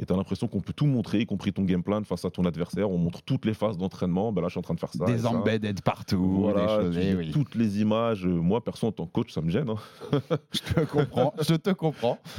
[0.00, 2.30] Et tu as l'impression qu'on peut tout montrer, y compris ton game plan face à
[2.30, 2.88] ton adversaire.
[2.88, 4.30] On montre toutes les phases d'entraînement.
[4.32, 5.04] Ben là, je suis en train de faire ça.
[5.06, 6.94] Des embedded partout, Voilà, des choses.
[6.94, 7.30] tu eh oui.
[7.32, 8.24] toutes les images.
[8.24, 9.68] Moi, perso, en tant que coach, ça me gêne.
[9.70, 9.76] hein.
[10.52, 12.16] Je te comprends, je te comprends.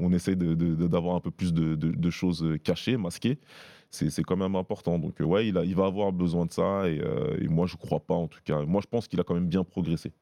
[0.00, 3.38] On essaye de- de- de- d'avoir un peu plus de, choses cachées, masquées.
[3.90, 4.98] C'est quand même important.
[4.98, 6.88] Donc, euh, ouais, il, a- il va avoir besoin de ça.
[6.88, 8.62] Et, euh, et moi, je crois pas, en tout cas.
[8.64, 10.12] Moi, je pense qu'il a quand même bien progressé.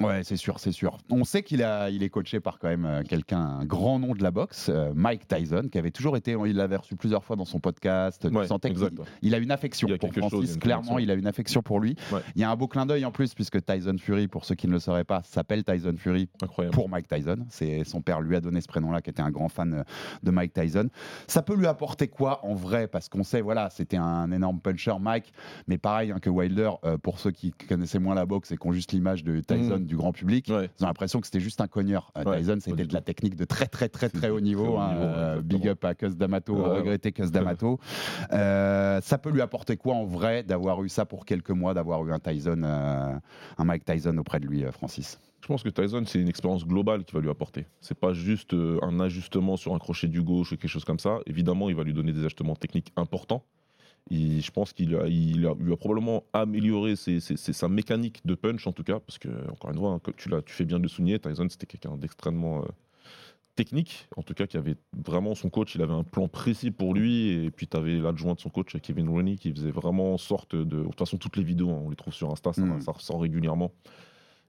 [0.00, 0.98] Ouais, c'est sûr, c'est sûr.
[1.08, 4.12] On sait qu'il a, il est coaché par quand même euh, quelqu'un, un grand nom
[4.14, 7.36] de la boxe, euh, Mike Tyson, qui avait toujours été, il l'avait reçu plusieurs fois
[7.36, 8.26] dans son podcast.
[8.28, 8.90] tu Ouais, sentais qu'il
[9.22, 10.50] il a une affection a pour chose, Francis.
[10.50, 11.94] il une clairement, il a une affection pour lui.
[12.12, 12.20] Ouais.
[12.34, 14.66] Il y a un beau clin d'œil en plus, puisque Tyson Fury, pour ceux qui
[14.66, 16.74] ne le sauraient pas, s'appelle Tyson Fury Incroyable.
[16.74, 17.46] pour Mike Tyson.
[17.48, 19.82] C'est son père lui a donné ce prénom-là, qui était un grand fan euh,
[20.24, 20.88] de Mike Tyson.
[21.28, 22.88] Ça peut lui apporter quoi en vrai?
[22.88, 25.32] Parce qu'on sait, voilà, c'était un énorme puncher, Mike,
[25.68, 26.70] mais pareil hein, que Wilder.
[26.84, 29.83] euh, pour ceux qui connaissaient moins la boxe et qui ont juste l'image de Tyson
[29.84, 30.70] Du grand public, Ouais.
[30.78, 32.10] ils ont l'impression que c'était juste un cogneur.
[32.18, 34.78] Euh, Ouais, Tyson, c'était de la technique de très très très très haut niveau.
[34.78, 37.78] hein, niveau, euh, big up à Cus D'Amato, regretté Cus D'Amato.
[38.32, 42.04] Euh, ça peut lui apporter quoi en vrai d'avoir eu ça pour quelques mois, d'avoir
[42.06, 43.14] eu un Tyson, euh,
[43.58, 45.20] un Mike Tyson auprès de lui, Francis?
[45.42, 47.66] Je pense que Tyson, c'est une expérience globale qu'il va lui apporter.
[47.80, 51.18] C'est pas juste un ajustement sur un crochet du gauche ou quelque chose comme ça.
[51.26, 53.44] Évidemment, il va lui donner des ajustements techniques importants.
[54.10, 57.68] Et je pense qu'il a, il a, il a probablement amélioré ses- ses- ses- sa
[57.68, 60.52] mécanique de punch, en tout cas, parce que, encore une fois, hein, tu, l'as- tu
[60.52, 62.68] fais bien de le souligner, Tyson, c'était quelqu'un d'extrêmement euh,
[63.56, 66.92] technique, en tout cas, qui avait vraiment son coach, il avait un plan précis pour
[66.92, 70.18] lui, et puis tu avais l'adjoint de son coach, Kevin Rooney, qui faisait vraiment en
[70.18, 70.64] sorte de.
[70.64, 72.80] De toute façon, toutes les vidéos, hein, on les trouve sur Insta, ça, Mm.
[72.82, 73.72] ça ressort régulièrement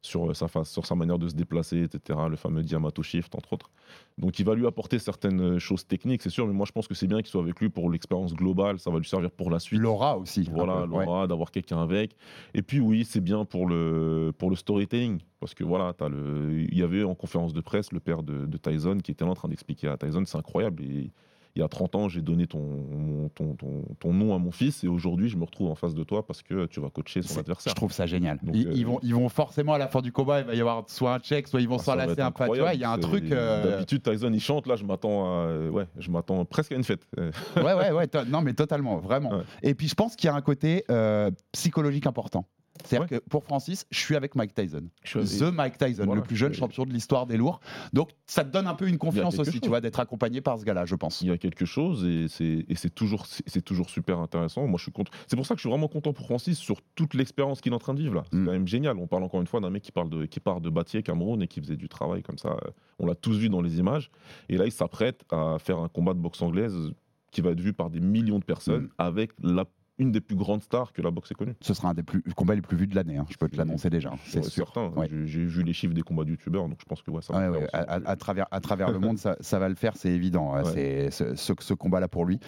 [0.06, 2.20] sur euh, sa sur sa manière de se déplacer, etc.
[2.30, 3.72] Le fameux Diamato Shift, entre autres.
[4.18, 6.88] Donc, il va lui apporter certaines euh, choses techniques, c'est sûr, mais moi, je pense
[6.88, 8.80] que c'est bien qu'il soit avec lui pour l'expérience globale.
[8.80, 9.80] Ça va lui servir pour la suite.
[9.80, 10.48] L'aura aussi.
[10.52, 11.06] Voilà, ouais.
[11.06, 12.16] l'aura, d'avoir quelqu'un avec.
[12.54, 15.20] Et puis oui, c'est bien pour le, pour le storytelling.
[15.40, 18.58] Parce que voilà, le, il y avait en conférence de presse le père de, de
[18.58, 20.84] Tyson qui était là en train d'expliquer à Tyson, c'est incroyable.
[20.84, 21.12] Et,
[21.56, 24.84] il y a 30 ans, j'ai donné ton, ton, ton, ton nom à mon fils
[24.84, 27.40] et aujourd'hui, je me retrouve en face de toi parce que tu vas coacher son
[27.40, 27.72] adversaire.
[27.72, 28.40] Je trouve ça génial.
[28.44, 30.54] Donc, ils, euh, ils vont, ils vont forcément à la fin du combat, il va
[30.56, 32.44] y avoir soit un check, soit ils vont Ah, s'enlacer un peu.
[32.52, 33.32] Tu vois, il y a un truc.
[33.32, 34.68] euh, D'habitude, Tyson il chante.
[34.68, 37.08] Là, je m'attends à, ouais, je m'attends presque à une fête.
[37.18, 38.10] Ouais, ouais, ouais.
[38.28, 39.32] Non, mais totalement, vraiment.
[39.38, 39.44] Ouais.
[39.64, 42.46] Et puis, je pense qu'il y a un côté euh, psychologique important.
[42.86, 44.84] C'est-à-dire que pour Francis, je suis avec Mike Tyson.
[45.04, 46.22] The Mike Tyson, Voilà.
[46.22, 47.60] le plus jeune champion de l'histoire des lourds.
[47.94, 49.62] Donc, ça te donne un peu une confiance aussi, chose.
[49.62, 51.22] tu vois, d'être accompagné par ce gars-là, je pense.
[51.22, 52.90] Il y a quelque chose et c'est
[53.64, 54.68] toujours super intéressant.
[54.68, 55.12] Moi, je suis content.
[55.28, 57.76] C'est pour ça que je suis vraiment content pour Francis sur toute l'expérience qu'il est
[57.76, 58.24] en train de vivre là.
[58.32, 58.46] C'est Mm.
[58.46, 58.98] quand même génial.
[58.98, 61.42] On parle encore une fois d'un mec qui parle de qui part de Batier, Cameroun
[61.42, 62.58] et qui faisait du travail comme ça.
[63.00, 64.10] On l'a tous vu dans les images.
[64.50, 66.76] Et là, il s'apprête à faire un combat de boxe anglaise
[67.32, 68.90] qui va être vu par des millions de personnes Mm.
[68.98, 69.66] avec la
[69.98, 71.56] une des plus grandes stars que la boxe ait connue.
[71.62, 73.56] Ce sera un des plus, combats les plus vus de l'année, hein, je peux te
[73.56, 74.66] l'annoncer déjà, c'est sûr.
[74.68, 74.90] certain.
[74.90, 75.08] Ouais.
[75.26, 77.52] J'ai- vu les chiffres des combats de youtubeurs, donc je pense que ouais, ça va
[77.52, 80.10] Ouais, à, à- à travers, à travers le monde, ça, ça va le faire, c'est
[80.12, 80.54] évident.
[80.66, 82.40] C'est ce, combat-là pour lui.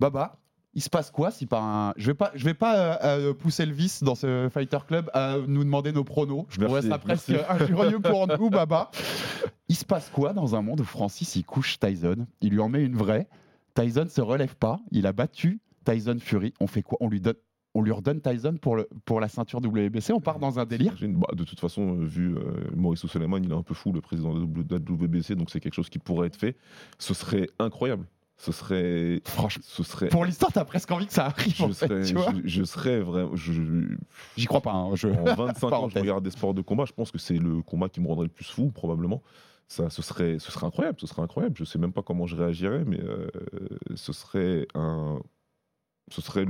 [0.00, 0.38] Baba,
[0.74, 1.94] il se passe quoi si par un.
[1.96, 2.96] Je vais pas, je vais pas euh,
[3.30, 6.46] euh, pousser le vice dans ce Fighter Club à nous demander nos pronos.
[6.50, 8.90] Je Merci, ça presque injurieux pour nous, Baba.
[9.68, 12.68] Il se passe quoi dans un monde où Francis il couche Tyson Il lui en
[12.68, 13.28] met une vraie.
[13.74, 14.78] Tyson se relève pas.
[14.90, 16.52] Il a battu Tyson Fury.
[16.60, 16.98] On fait quoi?
[17.00, 17.34] On lui donne.
[17.76, 20.94] On lui redonne Tyson pour, le, pour la ceinture WBC, on part dans un délire?
[21.02, 22.40] Une- bah, de toute façon, euh, vu euh,
[22.76, 25.74] Maurice Soleiman, il est un peu fou, le président de la WBC, donc c'est quelque
[25.74, 26.56] chose qui pourrait être fait.
[27.00, 28.06] Ce serait incroyable.
[28.36, 29.20] Ce serait.
[29.24, 30.06] Franchement, Ce serait.
[30.08, 31.52] pour l'histoire, t'as presque envie que ça arrive.
[31.56, 32.32] je, en fait, serais, tu vois?
[32.44, 33.34] je, je serais vraiment.
[34.36, 34.72] J'y crois pas.
[34.72, 36.84] hein, je- en 25 ans, je regarde des sports de combat.
[36.84, 39.20] Je pense que c'est le combat qui me rendrait le plus fou, probablement.
[39.66, 40.98] Ça, ce serait, ce serait incroyable.
[41.00, 41.56] Ce serait incroyable.
[41.58, 43.26] Je sais même pas comment je réagirais, mais euh,
[43.96, 45.18] ce serait un.
[46.10, 46.46] Ce serait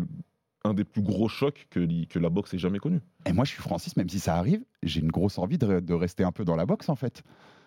[0.65, 3.01] un des plus gros chocs que, la boxe ait jamais connu.
[3.27, 5.95] Et moi, je suis Francis, même si ça arrive, j'ai une grosse envie de, de
[5.95, 7.23] rester un peu dans la boxe, en fait.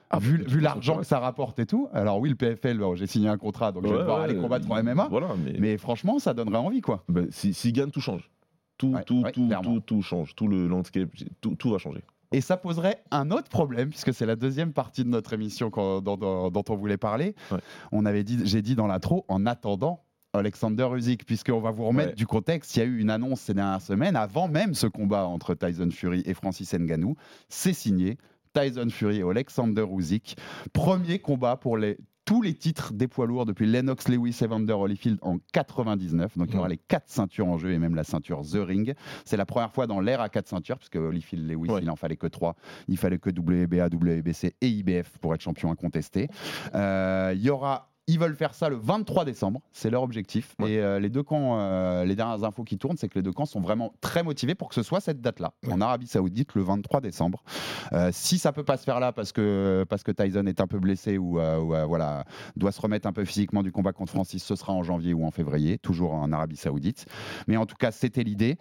[0.09, 1.89] Ah, vu l'argent que ça rapporte et tout.
[1.91, 4.35] Alors oui, le PFL, bon, j'ai signé un contrat, donc je vais Ouais, ouais, aller
[4.37, 5.09] combattre en MMA.
[5.09, 7.03] Voilà, mais, Mais franchement, ça donnerait envie, quoi.
[7.09, 8.29] ben, si- s'il gagne, tout change.
[8.77, 10.33] Tout, Ouais, tout, ouais, tout, tout, tout change.
[10.35, 11.09] Tout le landscape,
[11.41, 12.01] tout, tout va changer.
[12.31, 15.99] Et ça poserait un autre problème, puisque c'est la deuxième partie de notre émission dont,
[16.01, 17.35] dont- dont on voulait parler.
[17.51, 17.59] Ouais.
[17.91, 22.09] On avait dit, j'ai dit dans l'intro, en attendant Alexander Usyk, puisqu'on va vous remettre
[22.09, 22.15] Ouais.
[22.15, 22.75] du contexte.
[22.75, 25.89] Il y a eu une annonce ces dernières semaines, avant même ce combat entre Tyson
[25.91, 27.15] Fury et Francis Ngannou.
[27.49, 28.17] C'est signé.
[28.53, 30.35] Tyson Fury et Alexander Usyk.
[30.73, 35.17] Premier combat pour les, tous les titres des poids lourds depuis Lennox Lewis Evander Holyfield
[35.21, 36.37] en 99.
[36.37, 36.71] Donc il y aura Mhm.
[36.71, 38.93] les quatre ceintures en jeu et même la ceinture The Ring.
[39.25, 41.81] C'est la première fois dans l'ère à quatre ceintures, puisque Holyfield Lewis, Ouais.
[41.83, 42.55] il en fallait que trois.
[42.87, 46.27] Il fallait que WBA, WBC et IBF pour être champion incontesté.
[46.75, 47.89] Euh, Il y aura.
[48.09, 50.55] Ils veulent faire ça le 23 décembre, c'est leur objectif.
[50.59, 50.71] Ouais.
[50.71, 53.33] Et euh, les deux camps, euh, les dernières infos qui tournent, c'est que les deux
[53.33, 56.61] camps sont vraiment très motivés pour que ce soit cette date-là, en Arabie Saoudite, le
[56.61, 57.43] 23 décembre.
[57.91, 60.67] Euh, si ça peut pas se faire là parce que, parce que Tyson est un
[60.67, 62.23] peu blessé ou, ou, voilà,
[62.55, 65.25] doit se remettre un peu physiquement du combat contre Francis, ce sera en janvier ou
[65.25, 67.07] en février, toujours en Arabie Saoudite.
[67.47, 68.57] Mais en tout cas, c'était l'idée.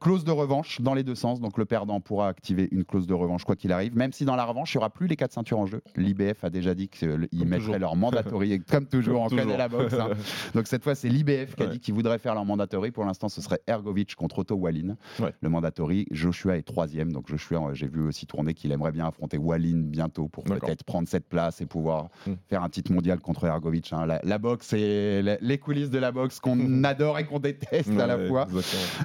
[0.00, 3.14] Clause de revanche dans les deux sens, donc le perdant pourra activer une clause de
[3.14, 5.32] revanche quoi qu'il arrive, même si dans la revanche, il n'y aura plus les quatre
[5.32, 5.82] ceintures en jeu.
[5.94, 9.44] L'IBF a déjà dit qu'ils mettraient leur mandatory Comme toujours, Comme on toujours.
[9.44, 9.94] connaît la boxe.
[9.94, 10.08] hein.
[10.54, 11.72] Donc cette fois, c'est l'IBF qui a Ouais.
[11.72, 12.90] dit qu'il voudrait faire leur mandatory.
[12.90, 14.96] Pour l'instant, ce serait Ergovic contre Otto Wallin.
[15.20, 15.32] Ouais.
[15.40, 17.12] Le mandatory, Joshua est troisième.
[17.12, 20.84] Donc Joshua, euh, j'ai vu aussi tourner qu'il aimerait bien affronter Wallin bientôt pour peut-être
[20.84, 22.32] prendre cette place et pouvoir Mm.
[22.48, 23.92] faire un titre mondial contre Ergovic.
[23.92, 24.06] hein.
[24.06, 27.98] La, la boxe et la- les coulisses de la boxe qu'on adore et qu'on déteste
[27.98, 28.46] à la fois.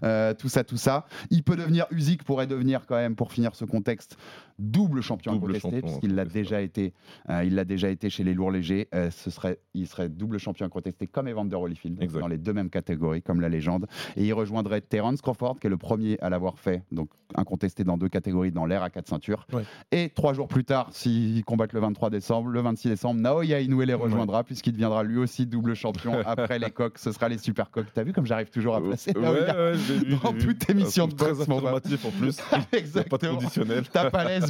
[0.04, 1.06] Euh, tout ça, tout ça.
[1.30, 4.18] Il peut devenir, Usyk pourrait devenir quand même, pour finir ce contexte,
[4.60, 6.94] double champion Double incontesté, champion puisqu'il l'a déjà été.
[7.30, 8.88] euh, il l'a déjà été chez les lourds légers.
[8.96, 12.20] Euh, ce serait, il serait double champion incontesté comme Evander Holyfield, Exact.
[12.20, 13.88] dans les deux mêmes catégories, comme la légende.
[14.16, 17.98] Et il rejoindrait Terence Crawford, qui est le premier à l'avoir fait, donc incontesté dans
[17.98, 19.46] deux catégories, dans l'air à quatre ceintures.
[19.54, 19.64] Ouais.
[19.92, 23.82] Et trois jours plus tard, s'ils combattent le 23 décembre, le 26 décembre, Naoya Inoue
[23.82, 26.98] les rejoindra, puisqu'il deviendra lui aussi double champion après les coqs.
[26.98, 27.88] Ce sera les super coqs.
[27.94, 29.54] T'as vu comme j'arrive toujours à placer Ouais, Naoya
[30.24, 30.40] dans vu.
[30.40, 31.52] toute émission Un de boxe, Très
[32.08, 32.40] en plus.
[32.52, 33.34] A pas de Exactement.
[33.36, 33.84] conditionnel.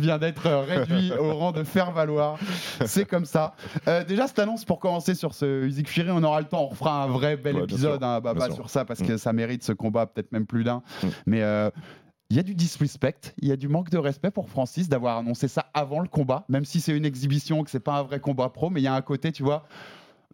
[0.02, 2.38] Vient d'être réduit au rang de faire valoir.
[2.86, 3.56] C'est comme ça.
[3.88, 6.64] Euh, déjà, cette annonce pour commencer sur ce Usyk Fury, on aura le temps.
[6.64, 9.08] On refera un vrai bel Ouais, épisode hein, bah, bah, sur ça parce Mm.
[9.08, 10.82] que ça mérite ce combat, peut-être même plus d'un.
[11.04, 11.08] Mm.
[11.26, 11.42] Mais.
[11.44, 11.70] euh,
[12.30, 15.18] il y a du disrespect, il y a du manque de respect pour Francis d'avoir
[15.18, 18.20] annoncé ça avant le combat, même si c'est une exhibition, que c'est pas un vrai
[18.20, 19.64] combat pro, mais il y a un côté, tu vois,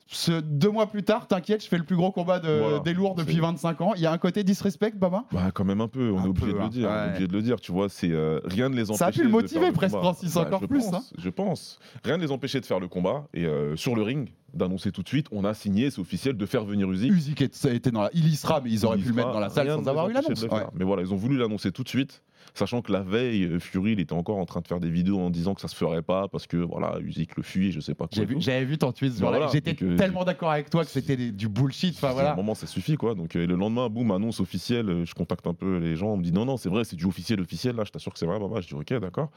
[0.08, 2.80] ce, deux mois plus tard, t'inquiète, je fais le plus gros combat de- Voilà.
[2.80, 3.94] des lourds depuis C'est- 25 ans.
[3.96, 5.24] Il y a un côté disrespect, Baba?
[5.32, 6.64] Bah quand même un peu, on Un est obligé peu, de hein.
[6.66, 7.08] le dire, on est Ouais.
[7.10, 9.00] obligé de le dire, tu vois, c'est euh, rien ne les empêche.
[9.00, 11.02] Ça a pu le motiver presque, Francis, encore je plus, pense, hein.
[11.18, 11.80] Je pense.
[12.04, 15.02] Rien ne les empêchait de faire le combat et euh, sur le ring d'annoncer tout
[15.02, 17.12] de suite, on a signé, c'est officiel, de faire venir Usyk.
[17.12, 18.12] Usyk a été dans la...
[18.14, 20.10] Il y sera, mais ils auraient Il pu le mettre dans la salle sans avoir
[20.10, 20.46] eu l'annonce.
[20.46, 20.70] faire.
[20.76, 22.22] Mais voilà, ils ont voulu l'annoncer tout de suite,
[22.54, 25.20] sachant que la veille, euh, Fury, il était encore en train de faire des vidéos
[25.20, 27.94] en disant que ça se ferait pas parce que voilà, Usyk le fuit, je sais
[27.96, 28.24] pas quoi.
[28.40, 29.14] J'avais vu ton tweet.
[29.14, 31.96] Bah voilà, voilà, J'étais tellement d'accord avec toi que c'était du bullshit.
[31.96, 32.36] Enfin À un voilà.
[32.36, 33.16] moment, ça suffit quoi.
[33.16, 34.90] Donc euh, le lendemain, boum, annonce officielle.
[34.90, 36.08] euh, Je contacte un peu les gens.
[36.14, 37.76] On me dit non, non, c'est vrai, c'est du officiel, officiel.
[37.76, 38.62] Là, je t'assure que c'est vrai, maman.
[38.62, 39.30] Je dis ok, d'accord.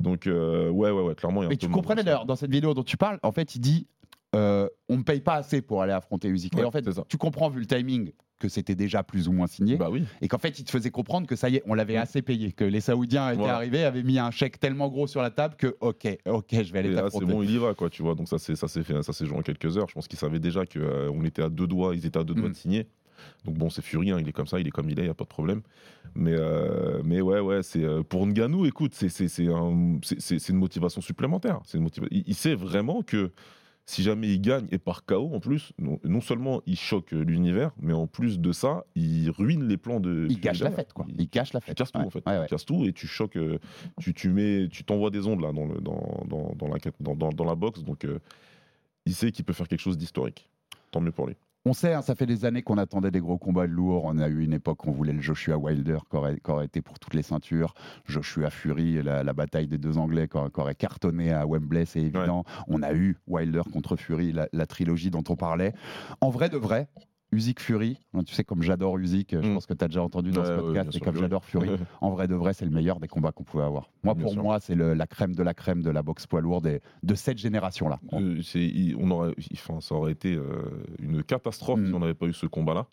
[0.00, 1.42] Donc euh, ouais, ouais, ouais, clairement.
[1.42, 3.32] y a Mais peu tu de comprenais d'ailleurs dans cette vidéo dont tu parles, en
[3.32, 3.86] fait, il dit
[4.34, 6.56] euh, on me paye pas assez pour aller affronter Usyk.
[6.58, 9.76] et en fait, tu comprends vu le timing que c'était déjà plus ou moins signé.
[9.76, 10.04] Bah oui.
[10.20, 12.02] Et qu'en fait, il te faisait comprendre que ça y est, on l'avait Mm.
[12.02, 15.30] assez payé, que les Saoudiens étaient arrivés, avaient mis un chèque tellement gros sur la
[15.30, 17.26] table que ok, ok, je vais aller là, c'est t'affronter.
[17.26, 18.14] bon, il y va, quoi, tu vois.
[18.14, 19.88] Donc ça, s'est fait, ça s'est joué en quelques heures.
[19.88, 22.34] Je pense qu'ils savaient déjà que euh, était à deux doigts, ils étaient à deux
[22.34, 22.52] doigts Mm.
[22.52, 22.86] de signer.
[23.44, 25.06] Donc bon, c'est Fury, hein, il est comme ça, il est comme il est, il
[25.08, 25.62] y a pas de problème.
[26.14, 30.20] Mais euh, mais ouais, ouais, c'est euh, pour Ngannou, écoute, c'est c'est c'est un- c'est-
[30.20, 31.58] c'est- c'est une motivation supplémentaire.
[31.64, 33.32] C'est une motiva- il, il sait vraiment que
[33.90, 37.70] si jamais il gagne et par KO en plus, non, non seulement il choque l'univers,
[37.80, 40.26] mais en plus de ça, il ruine les plans de.
[40.28, 41.06] Il cache la fête, quoi.
[41.08, 41.78] Il- Il cache la tu fête.
[41.78, 42.22] casses tout en fait.
[42.26, 42.44] ouais, ouais.
[42.44, 43.58] Tu casses tout et tu choques, euh,
[43.98, 47.14] tu, tu mets, tu t'envoies des ondes là dans, le, dans, dans, dans la, dans,
[47.14, 47.82] dans, dans la boxe.
[47.82, 48.18] Donc euh,
[49.06, 50.50] il sait qu'il peut faire quelque chose d'historique.
[50.90, 51.36] Tant mieux pour lui.
[51.68, 54.06] On sait, hein, ça fait des années qu'on attendait des gros combats lourds.
[54.06, 56.98] On a eu une époque où on voulait le Joshua Wilder qui aurait, été pour
[56.98, 57.74] toutes les ceintures.
[58.06, 62.44] Joshua Fury, la, la bataille des deux Anglais qui aurait, cartonné à Wembley, c'est évident.
[62.68, 65.74] On a eu Wilder contre Fury, la, la trilogie dont on parlait.
[66.22, 66.88] En vrai de vrai,
[67.30, 69.54] Usyk Fury, tu sais comme j'adore Usyk, je Mm.
[69.54, 71.44] pense que tu as déjà entendu dans Ouais, ce ouais, podcast, bien et comme j'adore
[71.44, 71.68] Fury,
[72.00, 73.90] en vrai de vrai, c'est le meilleur des combats qu'on pouvait avoir.
[74.02, 74.42] Moi, Bien pour sûr.
[74.42, 77.36] moi, c'est la crème de la crème de la boxe poids lourde et de cette
[77.38, 78.00] génération-là.
[78.14, 80.62] Euh, c'est- il- on aurait, enfin, ça aurait été euh,
[81.00, 81.86] une catastrophe Mm.
[81.88, 82.86] si on n'avait pas eu ce combat-là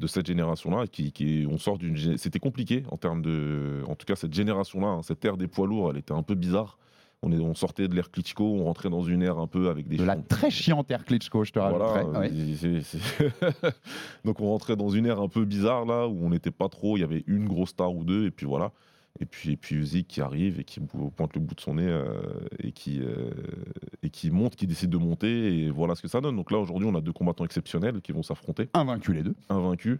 [0.00, 0.86] de cette génération-là.
[0.86, 4.86] Qui, qui, on sort d'une, c'était compliqué en termes de, en tout cas cette génération-là,
[4.88, 6.78] hein, cette ère des poids lourds, elle était un peu bizarre.
[7.24, 9.86] On, est, on sortait de l'ère Klitschko, on rentrait dans une ère un peu avec
[9.86, 13.70] des De la très chiante Air Klitschko, je te Voilà, euh,
[14.24, 16.96] Donc on rentrait dans une ère un peu bizarre là où on n'était pas trop,
[16.96, 18.72] il y avait une grosse star ou deux et puis voilà.
[19.20, 21.86] Et puis et puis Usyk qui arrive et qui pointe le bout de son nez
[21.86, 22.22] euh,
[22.58, 23.30] et qui euh,
[24.02, 26.36] et qui monte, qui décide de monter et voilà ce que ça donne.
[26.36, 29.34] Donc là aujourd'hui on a deux combattants exceptionnels qui vont s'affronter, Invaincus les deux.
[29.48, 29.98] invaincus,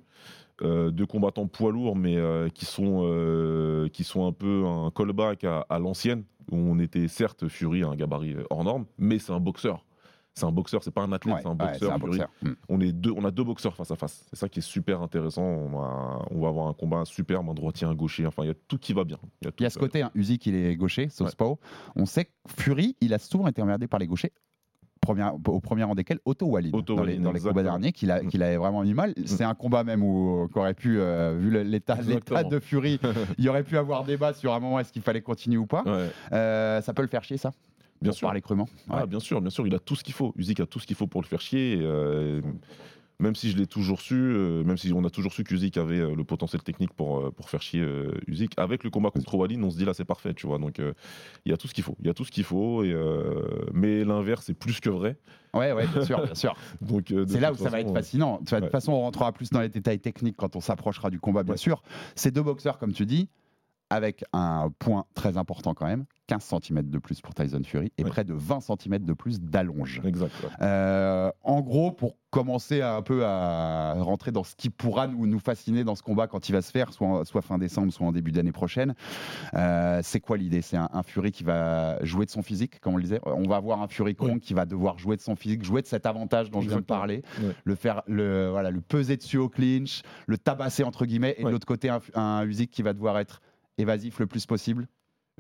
[0.63, 2.17] Euh, deux combattants poids lourds mais
[2.55, 7.49] qui sont qui sont un peu un callback à, à l'ancienne où on était certes
[7.49, 9.85] Fury un gabarit hors norme, mais c'est un boxeur.
[10.35, 11.77] C'est un boxeur, c'est pas un athlète, Ouais, c'est un boxeur.
[11.79, 12.11] c'est un Fury.
[12.11, 12.29] boxeur.
[12.43, 12.51] Mm.
[12.71, 14.25] On, est deux, on a deux boxeurs face à face.
[14.31, 15.43] C'est ça qui est super intéressant.
[15.43, 18.27] On, a- on va avoir un combat superbe, un droitier, un gaucher.
[18.27, 19.19] Enfin, il y a tout qui va bien.
[19.43, 21.59] Il y a, y ce côté, hein, Usyk, il est gaucher, Southpaw.
[21.97, 24.33] On sait que Fury, il a souvent été emmerdé par les gauchers.
[25.03, 28.13] Première- au premier rang desquels Otto Wallin Otto dans les, dans les combats derniers qu'il
[28.13, 29.15] a, qu'il avait vraiment mis mal.
[29.27, 33.01] C'est un combat même où qu'aurait pu, euh, vu l'état de Fury,
[33.39, 35.83] il y aurait pu avoir débat sur un moment est-ce qu'il fallait continuer ou pas.
[35.85, 37.51] Ouais, Euh, ça peut le faire chier ça
[38.03, 38.27] bien pour sûr.
[38.29, 38.69] parler crûment.
[38.91, 39.67] Ah, bien sûr, bien sûr.
[39.67, 40.33] Il a tout ce qu'il faut.
[40.37, 41.75] Usyk a tout ce qu'il faut pour le faire chier.
[41.75, 42.41] et, euh,
[43.21, 46.01] même si je l'ai toujours su, euh, même si on a toujours su qu'Usyk avait
[46.01, 47.87] euh, le potentiel technique pour, euh, pour faire chier
[48.27, 50.59] Usyk, avec le combat contre Wallin, on se dit là c'est parfait, tu vois.
[50.59, 51.97] Donc il y a tout ce qu'il faut.
[52.01, 52.83] Il y a tout ce qu'il faut.
[52.83, 52.93] Et,
[53.73, 55.17] mais l'inverse est plus que vrai.
[55.55, 56.55] ouais, ouais, bien sûr, bien sûr.
[56.81, 58.41] Donc C'est là où ça va être fascinant.
[58.41, 61.45] De toute façon, on rentrera plus dans les détails techniques quand on s'approchera du combat,
[61.45, 61.59] bien Ouais.
[61.59, 61.83] sûr.
[62.17, 63.29] Ces deux boxeurs, comme tu dis,
[63.93, 68.05] avec un point très important quand même 15 cm de plus pour Tyson Fury et
[68.05, 70.01] près de 20 cm de plus d'allonge.
[70.05, 70.33] Exact.
[70.43, 70.49] ouais.
[70.63, 75.27] Euh, en gros, pour commencer à, un peu à rentrer dans ce qui pourra nous,
[75.27, 77.93] nous fasciner dans ce combat quand il va se faire, soit, en- soit fin décembre,
[77.93, 78.95] soit en début d'année prochaine,
[79.55, 80.63] euh, c'est quoi l'idée?
[80.63, 83.21] C'est un, un Fury qui va jouer de son physique, comme on le disait?
[83.27, 84.41] On va avoir un Fury Kong Ouais.
[84.41, 86.83] qui va devoir jouer de son physique, jouer de cet avantage dont je viens de
[86.83, 87.23] parler,
[87.65, 91.49] le faire, le, voilà, le peser dessus au clinch, le tabasser entre guillemets, et de
[91.51, 93.43] l'autre côté un, un Usyk qui va devoir être
[93.79, 94.89] évasif le plus possible,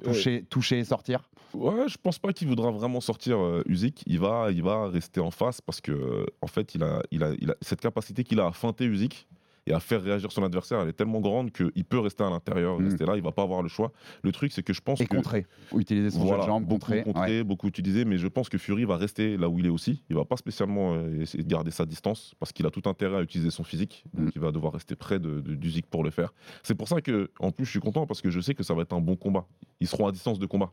[0.03, 1.29] toucher, toucher et sortir.
[1.55, 4.03] Ouais, je pense pas qu'il voudra vraiment sortir euh, Usyk.
[4.07, 7.23] Il va, il va rester en face parce que, euh, en fait, il a, il
[7.23, 9.29] a, il a cette capacité qu'il a à feinter Usyk
[9.67, 10.81] et à faire réagir son adversaire.
[10.81, 12.87] Elle est tellement grande qu'il peut rester à l'intérieur, Mhm.
[12.89, 13.17] rester là.
[13.17, 13.93] Il va pas avoir le choix.
[14.23, 15.47] Le truc, c'est que je pense Et que contrer,
[15.77, 17.39] utiliser son jeu voilà, de jambe, beaucoup contrer.
[17.39, 17.45] ouais.
[17.45, 20.03] beaucoup utilisé, mais je pense que Fury va rester là où il est aussi.
[20.11, 23.19] Il va pas spécialement euh, essayer de garder sa distance parce qu'il a tout intérêt
[23.19, 24.05] à utiliser son physique.
[24.15, 24.31] Donc Mm.
[24.35, 26.33] il va devoir rester près de, de- d'Usyk pour le faire.
[26.63, 28.75] C'est pour ça que, en plus, je suis content parce que je sais que ça
[28.75, 29.47] va être un bon combat.
[29.81, 30.73] Ils seront à distance de combat.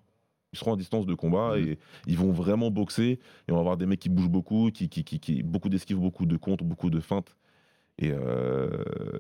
[0.52, 1.60] Ils seront à distance de combat Mm.
[1.60, 3.20] et ils vont vraiment boxer.
[3.48, 5.98] Et on va avoir des mecs qui bougent beaucoup, qui, qui, qui, qui- beaucoup d'esquives,
[6.00, 7.36] beaucoup de contres, beaucoup de feintes.
[8.00, 8.70] Et, euh,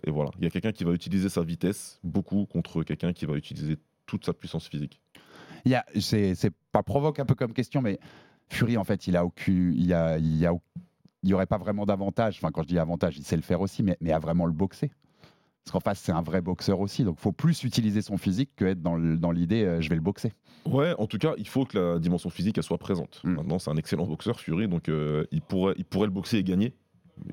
[0.05, 3.25] et voilà, il y a quelqu'un qui va utiliser sa vitesse beaucoup contre quelqu'un qui
[3.25, 5.01] va utiliser toute sa puissance physique.
[5.65, 6.33] Il y a, c'est,
[6.71, 7.99] pas provoque un peu comme question, mais
[8.47, 10.53] Fury, en fait, il a aucun, il a, il a,
[11.23, 12.37] il y aurait pas vraiment d'avantage.
[12.37, 14.53] Enfin, quand je dis avantage, il sait le faire aussi, mais, mais à vraiment le
[14.53, 14.91] boxer.
[15.65, 17.03] Parce qu'en face, c'est un vrai boxeur aussi.
[17.03, 18.95] Donc, faut plus utiliser son physique que être dans
[19.31, 20.31] l'idée, euh, je vais le boxer.
[20.65, 23.19] Ouais, en tout cas, il faut que la dimension physique elle soit présente.
[23.25, 23.33] Mm.
[23.33, 26.43] Maintenant, c'est un excellent boxeur, Fury, donc euh, il, pourrait, il pourrait le boxer et
[26.43, 26.73] gagner.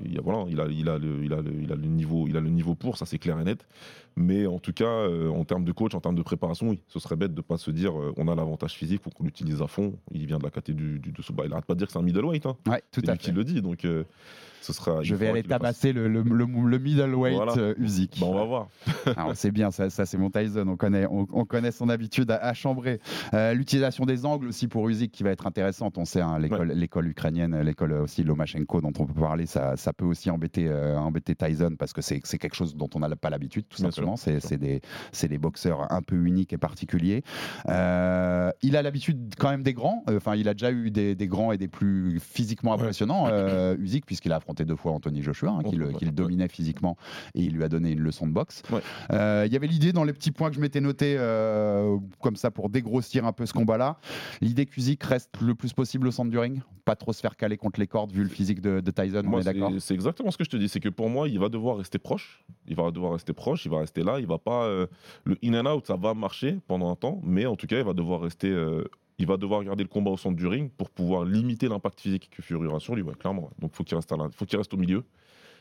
[0.05, 2.27] Il, a, voilà, il, a, il, a le, il, a le, il, a le niveau,
[2.29, 3.66] il a le niveau pour, ça c'est clair et net.
[4.18, 6.99] Mais en tout cas, euh, en termes de coach, en termes de préparation, oui, ce
[6.99, 9.66] serait bête de pas se dire euh, on a l'avantage physique, faut qu'on l'utilise à
[9.66, 9.94] fond.
[10.11, 11.35] Il vient de la catégorie du, du dessous.
[11.35, 12.46] Bah, il arrête pas de dire que c'est un middleweight.
[12.46, 12.57] Hein.
[12.66, 13.25] Ouais, tout à lui fait.
[13.25, 14.05] qui le dit, donc euh,
[14.62, 15.03] ce sera.
[15.03, 17.53] Je vais aller tabasser le, le, le, le middleweight Voilà.
[17.59, 18.18] euh, Usyk.
[18.18, 18.68] Bah, on va voir.
[19.16, 20.64] Alors, c'est bien, ça, ça, c'est mon Tyson.
[20.66, 23.01] On connaît, on, on connaît son habitude à, à chambrer.
[23.53, 25.99] L'utilisation des angles aussi pour Usyk qui va être intéressante.
[25.99, 29.93] On sait, hein, l'école, l'école ukrainienne, l'école aussi Lomachenko dont on peut parler, ça, ça
[29.93, 33.31] peut aussi embêter, euh, embêter Tyson parce que c'est, quelque chose dont on n'a pas
[33.31, 34.17] l'habitude, tout Bien simplement.
[34.17, 37.23] c'est, des, boxeurs un peu uniques et particuliers.
[37.69, 40.03] Euh, il a l'habitude quand même des grands.
[40.09, 42.81] Enfin, il a déjà eu des, des grands et des plus physiquement Ouais.
[42.81, 43.27] impressionnants.
[43.37, 46.11] Euh, Usyk, puisqu'il a affronté deux fois Anthony Joshua, hein, qui, le, Ouais.
[46.11, 46.97] dominait physiquement
[47.35, 48.62] et il lui a donné une leçon de boxe.
[48.71, 48.81] Ouais.
[49.47, 51.17] Il y avait l'idée dans les petits points que je m'étais noté
[52.21, 53.99] comme ça pour dégrossir un peu ce combat-là.
[54.41, 57.57] L'idée qu'Usyk reste le plus possible au centre du ring, pas trop se faire caler
[57.57, 60.37] contre les cordes vu le physique de, de Tyson, on est d'accord c'est exactement ce
[60.39, 60.69] que je te dis.
[60.69, 62.45] C'est que pour moi, il va devoir rester proche.
[62.67, 63.65] Il va devoir rester proche.
[63.65, 64.19] Il va rester là.
[64.21, 64.65] Il va pas.
[64.65, 64.87] euh,
[65.25, 67.85] le in and out, ça va marcher pendant un temps, mais en tout cas, il
[67.85, 68.49] va devoir rester.
[68.51, 68.85] euh,
[69.19, 72.29] il va devoir garder le combat au centre du ring pour pouvoir limiter l'impact physique
[72.31, 73.49] que Fury aura sur lui, clairement.
[73.59, 75.05] Donc, faut qu'il reste, à la- faut qu'il reste au milieu.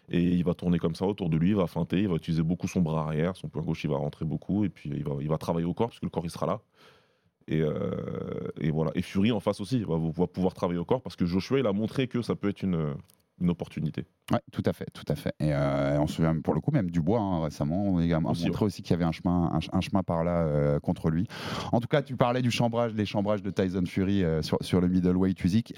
[0.09, 2.43] Et il va tourner comme ça autour de lui, il va feinter, il va utiliser
[2.43, 5.13] beaucoup son bras arrière, son point gauche il va rentrer beaucoup, et puis il va,
[5.21, 6.59] il va travailler au corps, parce que le corps il sera là.
[7.47, 8.91] Et, euh, et voilà.
[8.95, 11.65] Et Fury en face aussi, va, va pouvoir travailler au corps, parce que Joshua il
[11.65, 12.93] a montré que ça peut être une,
[13.41, 14.05] une opportunité.
[14.31, 15.33] Ouais, tout à fait, tout à fait.
[15.39, 18.65] Et euh, on se souvient pour le coup même Dubois hein, récemment, on a montré
[18.65, 21.27] aussi qu'il y avait un chemin, un, ch- un chemin par là euh, contre lui.
[21.71, 24.81] En tout cas, tu parlais du chambrage, des chambrages de Tyson Fury euh, sur, sur
[24.81, 25.75] le middleweight Usyk.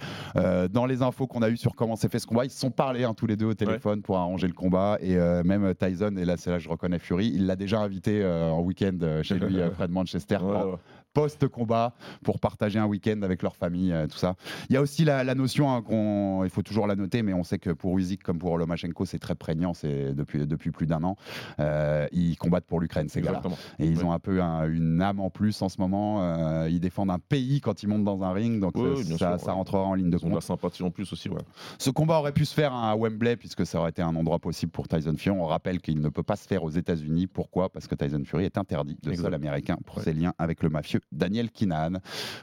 [0.72, 2.72] Dans les infos qu'on a eues sur comment s'est fait ce combat, ils se sont
[2.72, 4.98] parlé hein, tous les deux au téléphone pour arranger le combat.
[5.02, 8.62] Et même Tyson, et là c'est là je reconnais Fury, il l'a déjà invité en
[8.62, 10.38] week-end chez lui près de Manchester.
[10.42, 10.76] Ouais.
[11.22, 14.36] Post-combat pour partager un week-end avec leur famille, euh, tout ça.
[14.70, 17.34] Il y a aussi la, la notion, hein, qu'on, il faut toujours la noter, mais
[17.34, 20.86] on sait que pour Usyk comme pour Lomachenko, c'est très prégnant, c'est depuis, depuis plus
[20.86, 21.16] d'un an.
[21.60, 23.42] Euh, ils combattent pour l'Ukraine, ces gars-là.
[23.80, 24.04] Et ils Ouais.
[24.04, 26.22] ont un peu un- une âme en plus en ce moment.
[26.22, 29.32] euh, ils défendent un pays quand ils montent dans un ring, donc ça, sûr, ça
[29.38, 29.52] ouais.
[29.52, 30.44] rentrera en ligne de Ils ont de la compte.
[30.44, 31.42] sympathie en plus aussi, ouais.
[31.80, 34.72] Ce combat aurait pu se faire à Wembley, puisque ça aurait été un endroit possible
[34.72, 35.36] pour Tyson Fury.
[35.40, 37.26] On rappelle qu'il ne peut pas se faire aux États-Unis.
[37.28, 37.70] Pourquoi?
[37.70, 41.02] Parce que Tyson Fury est interdit de sol américain pour ses liens avec le mafieux
[41.12, 41.94] Daniel Kinahan.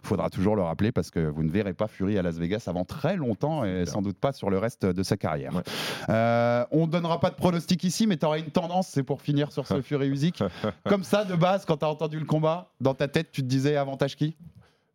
[0.02, 2.84] Faudra toujours le rappeler parce que vous ne verrez pas Fury à Las Vegas avant
[2.84, 5.54] très longtemps et sans doute pas sur le reste de sa carrière.
[5.54, 5.62] Ouais.
[6.08, 9.52] Euh, on donnera pas de pronostic ici, mais tu aurais une tendance, c'est pour finir
[9.52, 10.42] sur ce Fury Usyk.
[10.86, 13.46] Comme ça, de base, quand tu as entendu le combat, dans ta tête, tu te
[13.46, 14.36] disais avantage qui?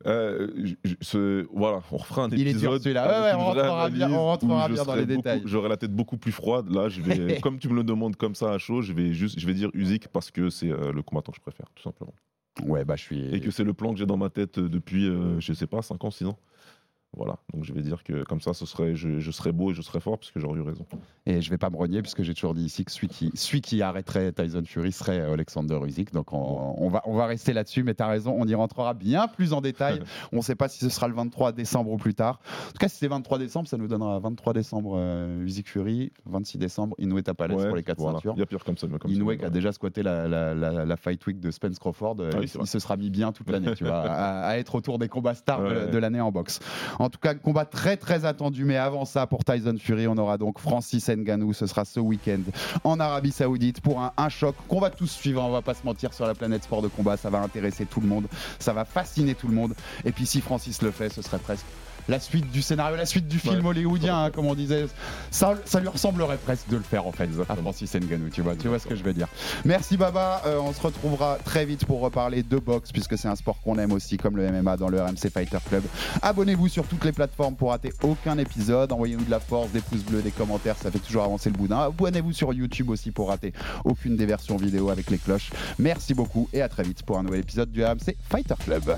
[0.08, 2.72] Euh, je- je- ce- voilà, on refera un Il est épisode.
[2.76, 3.22] dur, celui-là.
[3.22, 5.42] Ouais, on rentrera bien- on rentrera bien dans les beaucoup- détails.
[5.44, 6.70] J'aurai la tête beaucoup plus froide.
[6.70, 9.38] Là, je vais, comme tu me le demandes comme ça à chaud, je vais juste,
[9.38, 12.14] je vais dire Usyk parce que c'est euh, le combattant que je préfère, tout simplement.
[12.62, 12.96] Bah.
[13.34, 15.68] Et que c'est le plan que j'ai dans ma tête euh, depuis, euh, je sais
[15.68, 16.38] pas, 5 ans, 6 ans.
[17.18, 19.74] Voilà, donc je vais dire que comme ça, ce serait, je, je serais beau et
[19.74, 20.86] je serais fort parce que j'aurais eu raison.
[21.26, 23.62] Et je vais pas me renier puisque j'ai toujours dit ici que celui qui, celui
[23.62, 26.14] qui arrêterait Tyson Fury serait euh, Alexander Usyk.
[26.14, 28.94] Donc on, on va, on va rester là-dessus, mais tu as raison, on y rentrera
[28.94, 30.02] bien plus en détail.
[30.32, 32.40] on ne sait pas si ce sera le 23 décembre ou plus tard.
[32.68, 36.12] En tout cas, si c'est 23 décembre, ça nous donnera 23 décembre euh, Usyk Fury,
[36.28, 38.18] 26 décembre Inoue Tapales Ouais, pour les quatre voilà.
[38.18, 38.34] ceintures.
[38.38, 38.88] Il y a pire comme ça.
[38.88, 41.80] comme ça, Inoue qui a déjà squatté la, la, la- la Fight Week de Spence
[41.80, 44.76] Crawford, euh, Ah il, se sera mis bien toute l'année, tu vois, à, à être
[44.76, 46.60] autour des combats stars de, l'année en boxe.
[47.00, 50.38] En tout cas, combat très très attendu, mais avant ça, pour Tyson Fury, on aura
[50.38, 52.42] donc Francis Ngannou, ce sera ce week-end
[52.84, 55.86] en Arabie Saoudite pour un, un choc qu'on va tous suivre, on va pas se
[55.86, 58.28] mentir sur la planète sport de combat, ça va intéresser tout le monde,
[58.60, 59.74] ça va fasciner tout le monde,
[60.04, 61.66] et puis si Francis le fait, ce serait presque
[62.08, 63.70] la suite du scénario, la suite du film Ouais.
[63.70, 64.88] hollywoodien, hein, comme on disait.
[65.32, 68.56] Ça, ça lui ressemblerait presque de le faire en fait, à Francis Ngannou, tu vois,
[68.56, 69.28] tu vois ce que je veux dire.
[69.66, 73.36] Merci Baba, Euh, on se retrouvera très vite pour reparler de boxe, puisque c'est un
[73.36, 75.84] sport qu'on aime aussi, comme le MMA dans le RMC Fighter Club.
[76.22, 78.92] Abonnez-vous sur toutes les plateformes pour rater aucun épisode.
[78.92, 81.80] Envoyez-nous de la force, des pouces bleus, des commentaires, ça fait toujours avancer le boudin.
[81.80, 83.54] Abonnez-vous sur YouTube aussi pour rater
[83.86, 85.50] aucune des versions vidéo avec les cloches.
[85.78, 88.98] Merci beaucoup et à très vite pour un nouvel épisode du RMC Fighter Club.